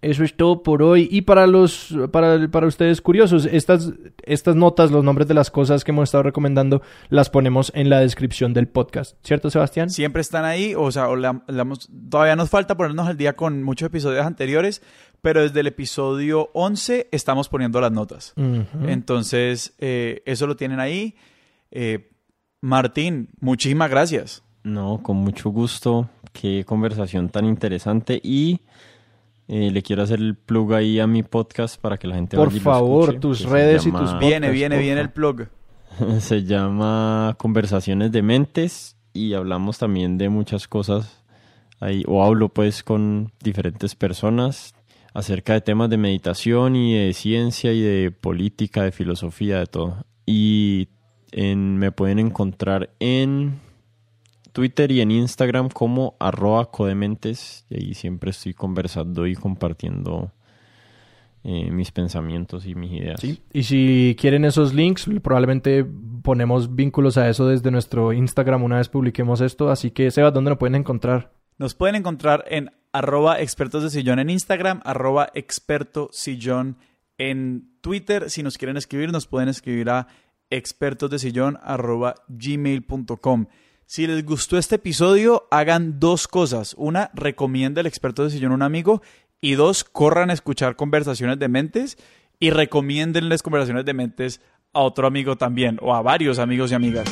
[0.00, 1.08] Eso es todo por hoy.
[1.10, 3.92] Y para los, para, para ustedes curiosos, estas,
[4.22, 7.98] estas notas, los nombres de las cosas que hemos estado recomendando, las ponemos en la
[7.98, 9.16] descripción del podcast.
[9.24, 9.90] ¿Cierto, Sebastián?
[9.90, 13.34] Siempre están ahí, o sea, o la- la hemos- todavía nos falta ponernos al día
[13.34, 14.82] con muchos episodios anteriores,
[15.20, 18.34] pero desde el episodio 11 estamos poniendo las notas.
[18.86, 21.16] Entonces, eh, eso lo tienen ahí.
[21.72, 22.08] Eh,
[22.60, 24.42] Martín, muchísimas gracias.
[24.62, 26.08] No, con mucho gusto.
[26.32, 28.20] Qué conversación tan interesante.
[28.22, 28.60] Y
[29.48, 32.48] eh, le quiero hacer el plug ahí a mi podcast para que la gente Por
[32.48, 35.48] vaya y lo favor, escuche, tus redes y tus Viene, Podcast, viene, viene el plug.
[36.20, 41.24] Se llama Conversaciones de Mentes y hablamos también de muchas cosas
[41.80, 44.74] ahí, o hablo pues con diferentes personas
[45.14, 50.04] acerca de temas de meditación y de ciencia y de política, de filosofía, de todo.
[50.26, 50.88] Y
[51.32, 53.60] en- me pueden encontrar en
[54.58, 60.32] Twitter y en Instagram como arroba codementes y ahí siempre estoy conversando y compartiendo
[61.44, 63.20] eh, mis pensamientos y mis ideas.
[63.20, 65.86] Sí, y si quieren esos links, probablemente
[66.24, 69.70] ponemos vínculos a eso desde nuestro Instagram una vez publiquemos esto.
[69.70, 71.30] Así que, Sebas, ¿dónde lo pueden encontrar?
[71.56, 76.78] Nos pueden encontrar en arroba expertos de sillón en Instagram, arroba experto sillón
[77.16, 78.28] en Twitter.
[78.28, 80.08] Si nos quieren escribir, nos pueden escribir a
[80.50, 83.46] expertos de sillón arroba gmail.com.
[83.88, 86.74] Si les gustó este episodio, hagan dos cosas.
[86.76, 89.00] Una, recomienda el experto de sillón a un amigo.
[89.40, 91.96] Y dos, corran a escuchar conversaciones de mentes
[92.38, 94.42] y recomiéndenles conversaciones de mentes
[94.74, 97.08] a otro amigo también o a varios amigos y amigas.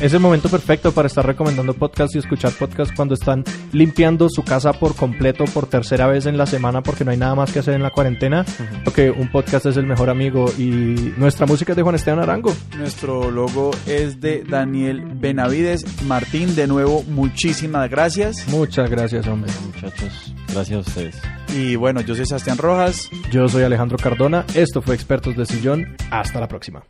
[0.00, 3.42] Es el momento perfecto para estar recomendando podcasts y escuchar podcasts cuando están
[3.72, 7.34] limpiando su casa por completo por tercera vez en la semana porque no hay nada
[7.34, 8.44] más que hacer en la cuarentena.
[8.84, 12.54] Porque un podcast es el mejor amigo y nuestra música es de Juan Esteban Arango.
[12.76, 15.84] Nuestro logo es de Daniel Benavides.
[16.04, 18.46] Martín, de nuevo, muchísimas gracias.
[18.46, 19.50] Muchas gracias, hombre.
[19.66, 21.16] Muchachos, gracias a ustedes.
[21.56, 23.10] Y bueno, yo soy Sebastián Rojas.
[23.32, 24.44] Yo soy Alejandro Cardona.
[24.54, 25.96] Esto fue Expertos de Sillón.
[26.12, 26.84] Hasta la próxima.